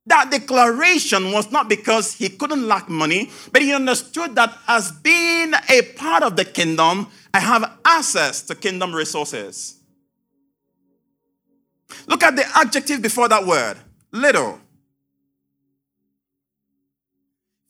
That 0.09 0.31
declaration 0.31 1.33
was 1.33 1.53
not 1.53 1.69
because 1.69 2.15
he 2.15 2.31
couldn't 2.31 2.67
lack 2.67 2.89
money, 2.89 3.31
but 3.53 3.61
he 3.61 3.75
understood 3.75 4.35
that 4.37 4.57
as 4.67 4.91
being 4.91 5.53
a 5.69 5.83
part 5.97 6.23
of 6.23 6.35
the 6.35 6.47
kingdom, 6.47 7.09
I 7.33 7.41
have 7.41 7.79
access 7.85 8.41
to 8.43 8.55
kingdom 8.55 8.95
resources. 8.95 9.77
Look 12.07 12.23
at 12.23 12.37
the 12.37 12.45
adjective 12.57 13.03
before 13.03 13.29
that 13.29 13.47
word 13.47 13.77
little. 14.11 14.59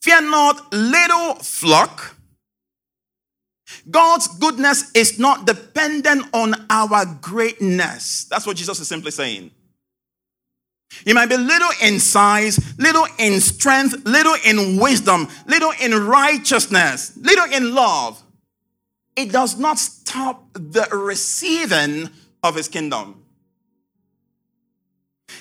Fear 0.00 0.22
not, 0.22 0.72
little 0.72 1.34
flock. 1.34 2.14
God's 3.90 4.28
goodness 4.38 4.92
is 4.94 5.18
not 5.18 5.44
dependent 5.44 6.26
on 6.32 6.54
our 6.70 7.04
greatness. 7.20 8.26
That's 8.30 8.46
what 8.46 8.56
Jesus 8.56 8.78
is 8.78 8.86
simply 8.86 9.10
saying. 9.10 9.50
You 11.04 11.14
might 11.14 11.28
be 11.28 11.36
little 11.36 11.70
in 11.82 12.00
size, 12.00 12.58
little 12.78 13.06
in 13.18 13.40
strength, 13.40 14.06
little 14.06 14.34
in 14.44 14.78
wisdom, 14.78 15.28
little 15.46 15.72
in 15.80 15.92
righteousness, 15.94 17.16
little 17.16 17.44
in 17.52 17.74
love. 17.74 18.22
It 19.16 19.32
does 19.32 19.58
not 19.58 19.78
stop 19.78 20.52
the 20.54 20.88
receiving 20.92 22.08
of 22.42 22.56
his 22.56 22.68
kingdom. 22.68 23.22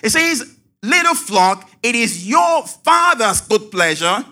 It 0.04 0.10
says, 0.10 0.54
Little 0.84 1.16
flock, 1.16 1.70
it 1.82 1.96
is 1.96 2.28
your 2.30 2.66
father's 2.68 3.42
good 3.42 3.72
pleasure 3.72 4.24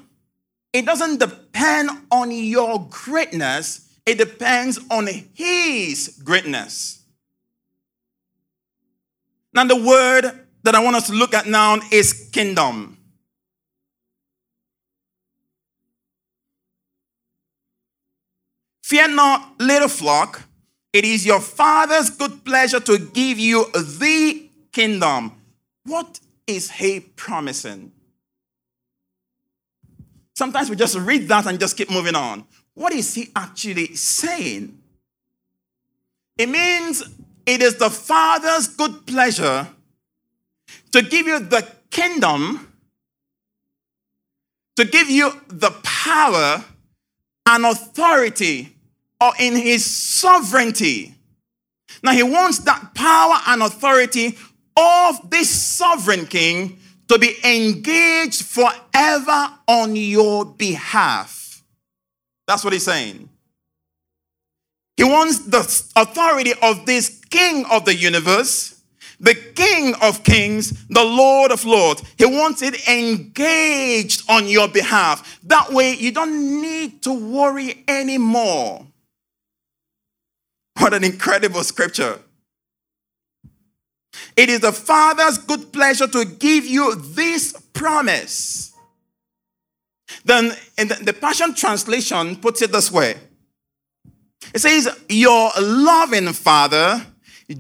it 0.76 0.86
doesn't 0.86 1.22
depend 1.22 1.90
on 2.12 2.32
your 2.32 2.86
greatness, 2.90 3.88
it 4.06 4.18
depends 4.18 4.78
on 4.92 5.08
His 5.34 6.20
greatness. 6.22 7.02
Now, 9.54 9.64
the 9.64 9.78
word 9.78 10.45
that 10.66 10.74
I 10.74 10.84
want 10.84 10.96
us 10.96 11.08
to 11.08 11.14
look 11.14 11.34
at 11.34 11.46
now 11.46 11.80
is 11.92 12.30
kingdom. 12.32 12.98
Fear 18.84 19.10
not, 19.10 19.60
little 19.60 19.88
flock. 19.88 20.42
It 20.92 21.06
is 21.06 21.26
your 21.26 21.40
Father's 21.40 22.10
good 22.10 22.44
pleasure 22.44 22.80
to 22.80 22.98
give 22.98 23.38
you 23.38 23.66
the 23.74 24.50
kingdom. 24.72 25.34
What 25.84 26.20
is 26.48 26.72
He 26.72 27.00
promising? 27.00 27.92
Sometimes 30.36 30.70
we 30.70 30.76
just 30.76 30.98
read 30.98 31.28
that 31.28 31.46
and 31.46 31.60
just 31.60 31.78
keep 31.78 31.92
moving 31.92 32.16
on. 32.16 32.46
What 32.74 32.92
is 32.92 33.14
he 33.14 33.30
actually 33.36 33.96
saying? 33.96 34.78
It 36.38 36.50
means 36.50 37.04
it 37.46 37.62
is 37.62 37.78
the 37.78 37.90
Father's 37.90 38.68
good 38.68 39.08
pleasure 39.08 39.68
to 40.92 41.02
give 41.02 41.28
you 41.28 41.40
the 41.40 41.68
kingdom, 41.92 42.72
to 44.76 44.86
give 44.86 45.10
you 45.10 45.32
the 45.48 45.72
power 45.84 46.64
and 47.46 47.66
authority 47.66 48.76
or 49.22 49.32
in 49.40 49.56
his 49.56 49.86
sovereignty. 49.86 51.16
Now, 52.04 52.12
he 52.12 52.24
wants 52.24 52.60
that 52.60 52.94
power 52.94 53.38
and 53.48 53.64
authority 53.64 54.38
of 54.78 55.30
this 55.30 55.50
sovereign 55.50 56.26
king 56.28 56.80
to 57.08 57.20
be 57.20 57.36
engaged 57.44 58.44
forever 58.44 59.50
on 59.68 59.96
your 59.96 60.46
behalf. 60.46 61.64
That's 62.48 62.64
what 62.64 62.74
he's 62.74 62.84
saying. 62.84 63.30
He 64.98 65.04
wants 65.04 65.40
the 65.40 65.60
authority 65.96 66.54
of 66.62 66.86
this 66.86 67.22
king 67.30 67.66
of 67.66 67.86
the 67.86 67.96
universe, 67.96 68.75
the 69.20 69.36
king 69.36 69.96
of 70.02 70.24
kings, 70.24 70.86
the 70.88 71.04
lord 71.04 71.52
of 71.52 71.66
lords. 71.66 72.04
He 72.18 72.26
wants 72.26 72.62
it 72.62 72.88
engaged 72.88 74.30
on 74.30 74.48
your 74.48 74.68
behalf. 74.68 75.40
That 75.44 75.72
way, 75.72 75.94
you 75.94 76.12
don't 76.12 76.62
need 76.62 77.04
to 77.04 77.14
worry 77.14 77.84
anymore. 77.88 78.86
What 80.78 80.94
an 80.94 81.04
incredible 81.04 81.64
scripture. 81.64 82.20
It 84.36 84.50
is 84.50 84.60
the 84.60 84.72
Father's 84.74 85.38
good 85.38 85.72
pleasure 85.72 86.08
to 86.08 86.26
give 86.26 86.66
you 86.66 86.96
this 86.96 87.54
promise. 87.74 88.74
Then 90.26 90.52
the 90.78 91.16
Passion 91.20 91.54
Translation 91.56 92.36
puts 92.38 92.62
it 92.62 92.72
this 92.72 92.92
way 92.92 93.16
it 94.54 94.60
says, 94.60 94.88
Your 95.10 95.52
loving 95.60 96.32
Father 96.34 97.06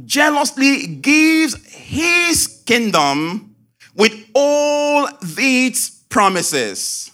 jealously 0.05 0.87
gives 0.87 1.55
his 1.73 2.63
kingdom 2.65 3.55
with 3.95 4.13
all 4.33 5.07
its 5.21 5.89
promises. 6.09 7.11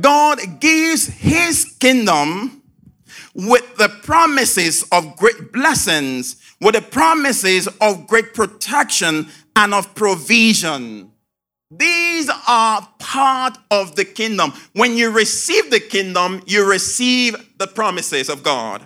God 0.00 0.38
gives 0.60 1.06
his 1.06 1.76
kingdom 1.80 2.62
with 3.34 3.76
the 3.76 3.88
promises 3.88 4.84
of 4.92 5.16
great 5.16 5.52
blessings 5.52 6.36
with 6.60 6.74
the 6.74 6.82
promises 6.82 7.68
of 7.80 8.06
great 8.06 8.34
protection 8.34 9.28
and 9.56 9.74
of 9.74 9.94
provision. 9.94 11.12
These 11.70 12.30
are 12.48 12.88
part 12.98 13.58
of 13.70 13.94
the 13.94 14.04
kingdom. 14.04 14.52
When 14.72 14.96
you 14.96 15.10
receive 15.10 15.70
the 15.70 15.80
kingdom, 15.80 16.42
you 16.46 16.68
receive 16.68 17.36
the 17.58 17.66
promises 17.66 18.28
of 18.28 18.42
God. 18.42 18.84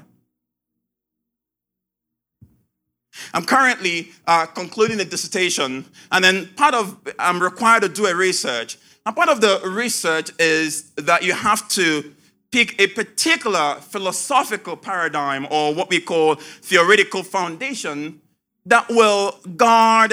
I'm 3.34 3.44
currently 3.44 4.12
uh, 4.26 4.46
concluding 4.46 5.00
a 5.00 5.04
dissertation, 5.04 5.84
and 6.10 6.24
then 6.24 6.48
part 6.56 6.74
of 6.74 6.96
I'm 7.18 7.40
required 7.42 7.82
to 7.82 7.88
do 7.88 8.06
a 8.06 8.14
research. 8.14 8.78
And 9.04 9.16
part 9.16 9.28
of 9.28 9.40
the 9.40 9.60
research 9.64 10.30
is 10.38 10.90
that 10.92 11.22
you 11.22 11.32
have 11.32 11.68
to 11.70 12.14
pick 12.52 12.80
a 12.80 12.86
particular 12.86 13.76
philosophical 13.80 14.76
paradigm 14.76 15.46
or 15.50 15.74
what 15.74 15.88
we 15.88 16.00
call 16.00 16.36
theoretical 16.36 17.22
foundation 17.22 18.20
that 18.66 18.88
will 18.88 19.38
guard, 19.56 20.12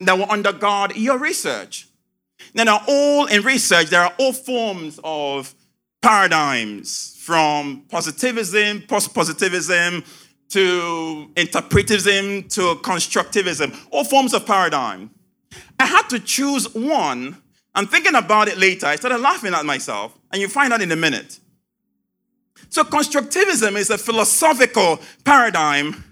that 0.00 0.16
will 0.16 0.26
undergird 0.26 0.92
your 0.96 1.18
research. 1.18 1.88
Now, 2.54 2.80
all 2.86 3.26
in 3.26 3.42
research, 3.42 3.90
there 3.90 4.02
are 4.02 4.14
all 4.18 4.32
forms 4.32 5.00
of 5.02 5.54
paradigms 6.00 7.16
from 7.20 7.84
positivism, 7.90 8.82
post 8.82 9.14
positivism, 9.14 10.04
to 10.54 11.28
interpretism, 11.36 12.44
to 12.44 12.76
constructivism, 12.76 13.76
all 13.90 14.04
forms 14.04 14.32
of 14.32 14.46
paradigm. 14.46 15.10
I 15.80 15.86
had 15.86 16.08
to 16.10 16.20
choose 16.20 16.72
one. 16.72 17.42
I'm 17.74 17.88
thinking 17.88 18.14
about 18.14 18.46
it 18.46 18.56
later. 18.56 18.86
I 18.86 18.94
started 18.94 19.18
laughing 19.18 19.52
at 19.52 19.66
myself, 19.66 20.16
and 20.30 20.40
you 20.40 20.46
find 20.46 20.72
out 20.72 20.80
in 20.80 20.92
a 20.92 20.96
minute. 20.96 21.40
So, 22.68 22.84
constructivism 22.84 23.74
is 23.74 23.90
a 23.90 23.98
philosophical 23.98 25.00
paradigm 25.24 26.04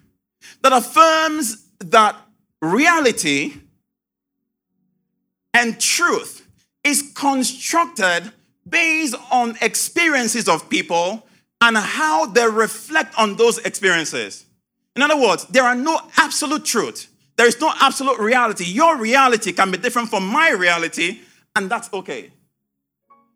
that 0.62 0.72
affirms 0.72 1.68
that 1.78 2.16
reality 2.60 3.54
and 5.54 5.80
truth 5.80 6.48
is 6.82 7.12
constructed 7.14 8.32
based 8.68 9.14
on 9.30 9.56
experiences 9.60 10.48
of 10.48 10.68
people 10.68 11.28
and 11.62 11.76
how 11.76 12.26
they 12.26 12.46
reflect 12.46 13.16
on 13.16 13.36
those 13.36 13.58
experiences. 13.58 14.44
In 14.96 15.02
other 15.02 15.16
words, 15.16 15.46
there 15.46 15.62
are 15.62 15.76
no 15.76 16.00
absolute 16.16 16.64
truth. 16.64 17.08
There 17.36 17.46
is 17.46 17.60
no 17.60 17.72
absolute 17.80 18.18
reality. 18.18 18.64
Your 18.64 18.98
reality 18.98 19.52
can 19.52 19.70
be 19.70 19.78
different 19.78 20.10
from 20.10 20.26
my 20.26 20.50
reality, 20.50 21.20
and 21.54 21.70
that's 21.70 21.90
okay. 21.92 22.32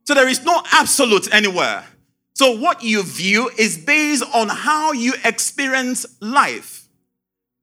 So 0.05 0.15
there 0.15 0.29
is 0.29 0.45
no 0.45 0.61
absolute 0.73 1.33
anywhere. 1.33 1.85
So, 2.35 2.59
what 2.59 2.83
you 2.83 3.03
view 3.03 3.49
is 3.57 3.79
based 3.79 4.25
on 4.35 4.49
how 4.49 4.93
you 4.93 5.15
experience 5.25 6.05
life. 6.21 6.89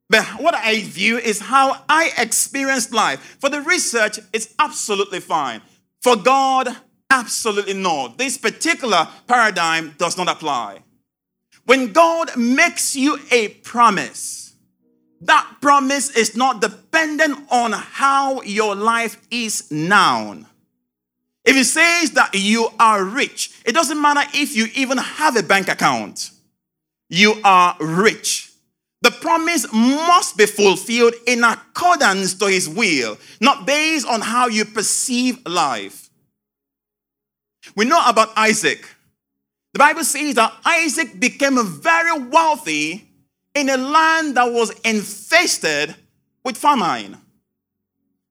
But 0.10 0.26
what 0.39 0.56
I 0.56 0.82
view 0.82 1.17
is 1.17 1.39
how 1.39 1.84
I 1.88 2.12
experience 2.17 2.91
life. 2.91 3.38
For 3.39 3.49
the 3.49 3.62
research, 3.62 4.19
it's 4.32 4.54
absolutely 4.58 5.19
fine. 5.19 5.62
For 6.02 6.15
God, 6.15 6.76
absolutely 7.13 7.76
not. 7.76 8.17
This 8.17 8.38
particular 8.38 9.08
paradigm 9.28 9.93
does 9.97 10.17
not 10.17 10.28
apply. 10.28 10.80
When 11.65 11.93
God 11.93 12.36
makes 12.36 12.95
you 12.95 13.19
a 13.32 13.49
promise, 13.49 14.56
that 15.21 15.47
promise 15.62 16.10
is 16.10 16.36
not 16.36 16.60
dependent 16.60 17.38
on 17.49 17.71
how 17.71 18.41
your 18.41 18.76
life 18.76 19.15
is 19.32 19.71
now. 19.71 20.39
If 21.45 21.56
He 21.56 21.63
says 21.63 22.12
that 22.12 22.32
you 22.34 22.69
are 22.80 23.04
rich, 23.04 23.52
it 23.65 23.73
doesn't 23.73 24.02
matter 24.02 24.28
if 24.34 24.56
you 24.56 24.67
even 24.76 24.97
have 24.97 25.38
a 25.38 25.43
bank 25.43 25.69
account. 25.69 26.32
You 27.10 27.36
are 27.43 27.78
rich. 27.80 28.49
The 29.04 29.12
promise 29.12 29.71
must 29.71 30.38
be 30.38 30.45
fulfilled 30.45 31.13
in 31.28 31.43
accordance 31.43 32.34
to 32.36 32.45
his 32.45 32.69
will, 32.69 33.17
not 33.41 33.67
based 33.67 34.08
on 34.08 34.21
how 34.21 34.47
you 34.47 34.63
perceive 34.63 35.45
life. 35.45 36.03
We 37.76 37.86
know 37.86 38.02
about 38.06 38.38
Isaac. 38.38 38.88
The 39.73 39.80
Bible 39.80 40.04
says 40.04 40.36
that 40.36 40.54
Isaac 40.65 41.19
became 41.19 41.58
very 41.65 42.17
wealthy 42.19 43.10
in 43.56 43.69
a 43.69 43.78
land 43.78 44.36
that 44.38 44.52
was 44.52 44.71
infested 44.82 45.95
with 46.43 46.58
famine. 46.58 47.17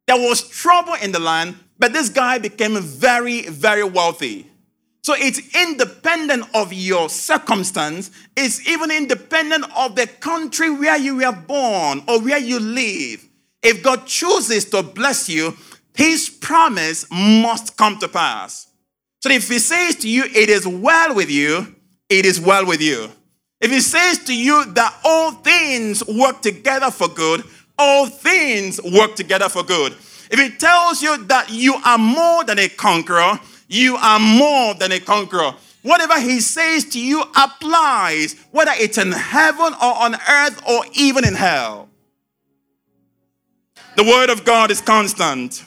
There 0.07 0.16
was 0.16 0.49
trouble 0.49 0.95
in 0.95 1.12
the 1.12 1.18
land, 1.18 1.57
but 1.79 1.92
this 1.92 2.09
guy 2.09 2.38
became 2.38 2.81
very, 2.81 3.42
very 3.42 3.85
wealthy. 3.85 4.47
So 5.03 5.14
it's 5.16 5.40
independent 5.57 6.45
of 6.55 6.73
your 6.73 7.09
circumstance. 7.09 8.11
It's 8.37 8.68
even 8.68 8.90
independent 8.92 9.64
of 9.77 9.97
the 9.97 10.07
country 10.07 10.71
where 10.71 10.97
you 10.97 11.16
were 11.16 11.33
born 11.33 12.05
or 12.07 12.21
where 12.21 12.38
you 12.38 12.61
live. 12.61 13.27
If 13.62 13.83
God 13.83 14.07
chooses 14.07 14.64
to 14.66 14.83
bless 14.83 15.29
you, 15.29 15.57
his 15.95 16.31
promise 16.31 17.07
must 17.11 17.77
come 17.77 17.99
to 17.99 18.09
pass. 18.09 18.68
So 19.23 19.31
if 19.31 19.49
he 19.49 19.61
says 19.61 19.95
to 19.97 20.09
you, 20.09 20.25
it 20.25 20.51
is 20.51 20.67
well 20.67 21.15
with 21.15 21.31
you, 21.31 21.77
it 22.09 22.27
is 22.27 22.41
well 22.41 22.67
with 22.67 22.83
you. 22.83 23.09
If 23.61 23.71
he 23.71 23.81
says 23.81 24.19
to 24.25 24.37
you 24.37 24.65
that 24.73 24.99
all 25.05 25.31
things 25.31 26.05
work 26.07 26.43
together 26.43 26.91
for 26.91 27.07
good, 27.07 27.45
all 27.79 28.07
things 28.07 28.81
work 28.83 29.15
together 29.15 29.49
for 29.49 29.63
good. 29.63 29.93
If 30.29 30.41
he 30.41 30.51
tells 30.51 31.03
you 31.03 31.25
that 31.27 31.51
you 31.51 31.75
are 31.85 31.99
more 31.99 32.43
than 32.43 32.59
a 32.59 32.69
conqueror, 32.69 33.39
you 33.69 33.95
are 33.97 34.19
more 34.19 34.75
than 34.75 34.91
a 34.91 34.99
conqueror. 34.99 35.55
Whatever 35.83 36.19
he 36.21 36.41
says 36.41 36.85
to 36.87 37.01
you 37.01 37.23
applies, 37.37 38.35
whether 38.51 38.73
it's 38.75 38.99
in 38.99 39.13
heaven 39.13 39.73
or 39.75 39.95
on 40.03 40.17
earth 40.29 40.61
or 40.69 40.85
even 40.95 41.25
in 41.25 41.35
hell. 41.35 41.89
The 43.97 44.03
word 44.03 44.31
of 44.31 44.45
God 44.45 44.73
is 44.73 44.81
constant. 44.81 45.65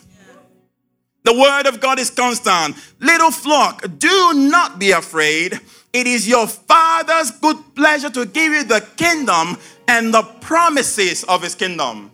The 1.26 1.32
word 1.32 1.66
of 1.66 1.80
God 1.80 1.98
is 1.98 2.08
constant. 2.08 2.76
Little 3.00 3.32
flock, 3.32 3.84
do 3.98 4.32
not 4.32 4.78
be 4.78 4.92
afraid. 4.92 5.58
It 5.92 6.06
is 6.06 6.28
your 6.28 6.46
Father's 6.46 7.32
good 7.32 7.56
pleasure 7.74 8.10
to 8.10 8.26
give 8.26 8.52
you 8.52 8.62
the 8.62 8.86
kingdom 8.96 9.58
and 9.88 10.14
the 10.14 10.22
promises 10.22 11.24
of 11.24 11.42
his 11.42 11.56
kingdom. 11.56 12.12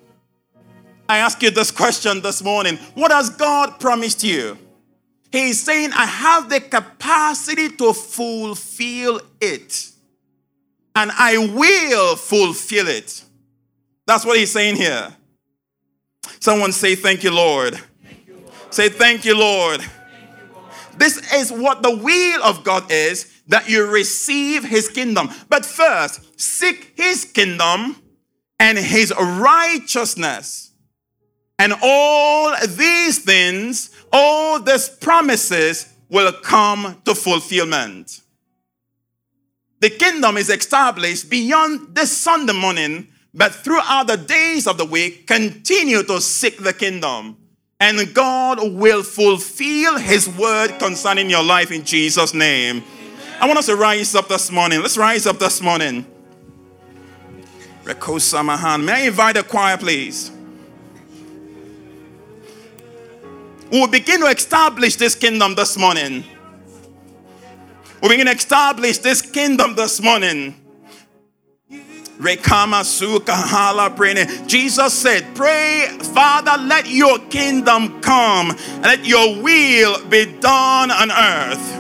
I 1.11 1.19
ask 1.19 1.43
you 1.43 1.51
this 1.51 1.71
question 1.71 2.23
this 2.23 2.43
morning 2.43 2.79
What 2.95 3.13
has 3.13 3.29
God 3.29 3.79
promised 3.79 4.25
you? 4.25 4.57
He's 5.31 5.63
saying, 5.63 5.91
I 5.93 6.07
have 6.07 6.49
the 6.49 6.61
capacity 6.61 7.69
to 7.69 7.93
fulfill 7.93 9.21
it. 9.43 9.91
And 10.97 11.11
I 11.13 11.37
will 11.37 12.17
fulfill 12.17 12.89
it. 12.89 13.23
That's 14.07 14.25
what 14.25 14.39
he's 14.39 14.53
saying 14.53 14.77
here. 14.77 15.15
Someone 16.41 16.73
say, 16.73 16.95
Thank 16.95 17.23
you, 17.25 17.31
Lord. 17.31 17.79
Say, 18.75 18.89
Thank 18.89 19.25
you, 19.25 19.39
Lord. 19.39 19.81
Thank 19.81 19.93
you, 20.39 20.55
Lord. 20.55 20.67
This 20.97 21.33
is 21.35 21.53
what 21.53 21.83
the 21.83 21.97
will 21.97 22.43
of 22.43 22.65
God 22.65 22.91
is 22.91 23.43
that 23.49 23.69
you 23.69 23.87
receive 23.87 24.65
his 24.65 24.89
kingdom. 24.89 25.31
But 25.49 25.65
first, 25.67 26.41
seek 26.41 26.93
his 26.97 27.25
kingdom 27.25 27.97
and 28.59 28.79
his 28.79 29.13
righteousness 29.19 30.73
and 31.63 31.75
all 31.81 32.57
these 32.67 33.21
things, 33.21 33.91
all 34.13 34.59
these 34.59 34.89
promises 34.89 35.87
will 36.09 36.33
come 36.33 37.01
to 37.05 37.15
fulfillment. 37.15 38.21
The 39.79 39.91
kingdom 39.91 40.37
is 40.39 40.51
established 40.51 41.31
beyond 41.31 41.95
this 41.95 42.17
Sunday 42.17 42.53
morning, 42.53 43.07
but 43.33 43.55
throughout 43.55 44.09
the 44.09 44.17
days 44.17 44.67
of 44.67 44.77
the 44.77 44.85
week, 44.85 45.29
continue 45.29 46.03
to 46.03 46.21
seek 46.21 46.59
the 46.59 46.73
kingdom. 46.73 47.37
And 47.83 48.15
God 48.15 48.61
will 48.75 49.03
fulfill 49.03 49.99
his 49.99 50.29
word 50.29 50.79
concerning 50.79 51.29
your 51.29 51.43
life 51.43 51.73
in 51.73 51.85
Jesus' 51.85 52.33
name. 52.33 52.85
I 53.41 53.47
want 53.49 53.59
us 53.59 53.67
to 53.67 53.75
rise 53.75 54.15
up 54.15 54.29
this 54.29 54.53
morning. 54.53 54.81
Let's 54.81 54.97
rise 54.97 55.27
up 55.27 55.41
this 55.41 55.61
morning. 55.61 56.07
May 57.85 57.93
I 57.93 59.01
invite 59.09 59.35
the 59.35 59.43
choir, 59.43 59.77
please? 59.77 60.31
We 63.73 63.81
will 63.81 63.89
begin 63.89 64.21
to 64.21 64.27
establish 64.27 64.95
this 64.95 65.17
kingdom 65.17 65.57
this 65.57 65.77
morning. 65.77 66.23
We 68.01 68.11
begin 68.11 68.27
to 68.27 68.33
establish 68.33 68.99
this 68.99 69.21
kingdom 69.21 69.75
this 69.75 70.01
morning. 70.01 70.55
Jesus 74.47 74.95
said, 74.95 75.35
Pray, 75.35 75.89
Father, 76.15 76.63
let 76.63 76.89
your 76.89 77.19
kingdom 77.19 78.01
come, 78.01 78.57
let 78.83 79.05
your 79.05 79.43
will 79.43 80.05
be 80.07 80.27
done 80.39 80.91
on 80.91 81.11
earth. 81.11 81.79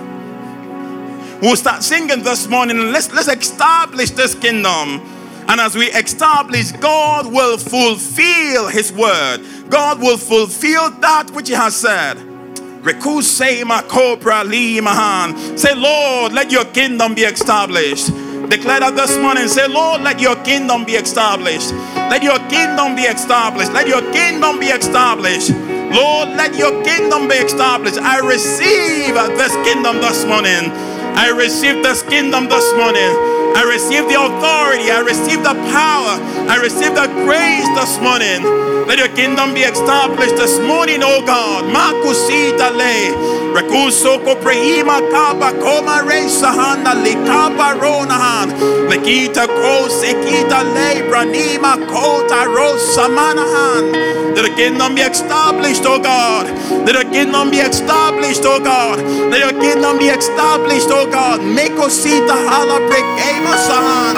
We'll 1.41 1.57
start 1.57 1.83
singing 1.83 2.23
this 2.23 2.49
morning. 2.49 2.93
Let's, 2.93 3.13
let's 3.13 3.29
establish 3.29 4.11
this 4.11 4.35
kingdom. 4.35 5.01
And 5.49 5.61
as 5.61 5.75
we 5.75 5.87
establish, 5.87 6.73
God 6.73 7.33
will 7.33 7.59
fulfill 7.59 8.69
His 8.69 8.93
word. 8.93 9.39
God 9.69 10.01
will 10.01 10.19
fulfill 10.19 10.91
that 11.01 11.31
which 11.33 11.49
He 11.49 11.55
has 11.55 11.75
said. 11.75 12.17
Reku 12.17 13.23
say 13.23 13.63
makopra 13.63 14.45
limahan. 14.45 15.59
Say, 15.59 15.75
Lord, 15.75 16.33
let 16.33 16.51
your 16.51 16.65
kingdom 16.65 17.15
be 17.15 17.23
established. 17.23 18.11
Declare 18.49 18.81
that 18.81 18.97
this 18.97 19.17
morning. 19.19 19.49
Say, 19.49 19.67
Lord, 19.69 20.03
let 20.03 20.21
your 20.21 20.37
kingdom 20.45 20.85
be 20.85 20.93
established. 20.93 21.73
Let 22.11 22.23
your 22.23 22.39
kingdom 22.51 22.97
be 22.97 23.03
established. 23.03 23.73
Let 23.73 23.89
your 23.89 24.03
kingdom 24.13 24.59
be 24.61 24.67
established. 24.67 25.51
Lord, 25.93 26.31
let 26.31 26.57
your 26.57 26.83
kingdom 26.85 27.29
be 27.29 27.35
established. 27.37 27.99
I 27.99 28.19
receive 28.19 29.15
this 29.39 29.55
kingdom 29.65 30.01
this 30.01 30.25
morning. 30.25 30.71
I 31.17 31.31
receive 31.31 31.83
this 31.83 32.03
kingdom 32.03 32.49
this 32.49 32.67
morning. 32.75 33.13
I 33.55 33.65
receive 33.69 34.09
the 34.09 34.17
authority. 34.17 34.91
I 34.91 35.01
receive 35.05 35.43
the 35.45 35.55
power. 35.71 36.17
I 36.49 36.57
receive 36.63 36.95
the 36.95 37.07
grace 37.25 37.69
this 37.77 38.01
morning. 38.01 38.43
Let 38.89 38.99
your 38.99 39.13
kingdom 39.15 39.55
be 39.55 39.61
established 39.63 40.37
this 40.37 40.59
morning, 40.61 41.01
oh 41.03 41.25
God. 41.25 41.65
Makusita 41.71 42.73
le. 42.75 43.13
Recurso 43.55 44.19
coprehima 44.25 45.01
kaba 45.13 45.53
koma 45.61 46.03
resa 46.05 46.49
handa 46.49 46.95
likaba 46.97 47.77
ronahan. 47.79 48.51
Lekita 48.89 49.47
ko 49.47 49.89
sekita 49.89 50.65
le 50.75 51.05
branima 51.11 51.77
kota 51.89 52.49
rosa 52.49 53.09
manahan. 53.09 53.93
Let 54.35 54.49
the 54.49 54.55
kingdom 54.57 54.95
be 54.95 55.03
established, 55.03 55.83
oh 55.85 56.01
God. 56.01 56.49
Let 56.87 56.97
the 56.97 57.05
kingdom 57.13 57.51
be 57.51 57.59
established, 57.59 58.43
oh 58.45 58.59
God. 58.59 58.99
Let 59.31 59.41
your 59.41 59.61
kingdom 59.61 59.99
be 59.99 60.07
established, 60.07 60.89
oh 61.03 61.11
God. 61.11 61.41
Make 61.43 61.73
us 61.73 61.95
see 61.95 62.19
the 62.21 62.33
hala 62.33 62.79
brekema 62.87 63.55
sahan. 63.67 64.17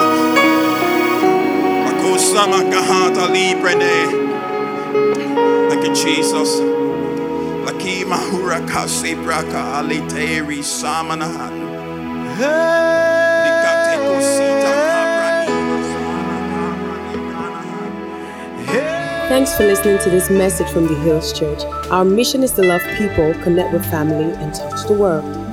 Makosama 1.85 2.61
kahata 2.71 3.27
librene. 3.33 3.97
Thank 5.69 5.85
you, 5.87 5.95
Jesus. 5.95 6.61
Laki 7.65 8.05
mahura 8.05 8.61
kasi 8.69 9.15
braka 9.15 9.81
aliteri 9.81 10.61
samanahan. 10.63 11.53
Samanahan. 12.39 12.95
Thanks 19.29 19.57
for 19.57 19.65
listening 19.65 19.99
to 20.05 20.11
this 20.11 20.29
message 20.31 20.69
from 20.69 20.87
the 20.87 20.95
Hills 20.95 21.33
Church. 21.33 21.65
Our 21.91 22.05
mission 22.05 22.43
is 22.43 22.53
to 22.53 22.63
love 22.63 22.83
people, 22.99 23.33
connect 23.43 23.73
with 23.73 23.85
family, 23.91 24.31
and 24.37 24.55
touch 24.55 24.87
the 24.87 24.93
world. 24.93 25.44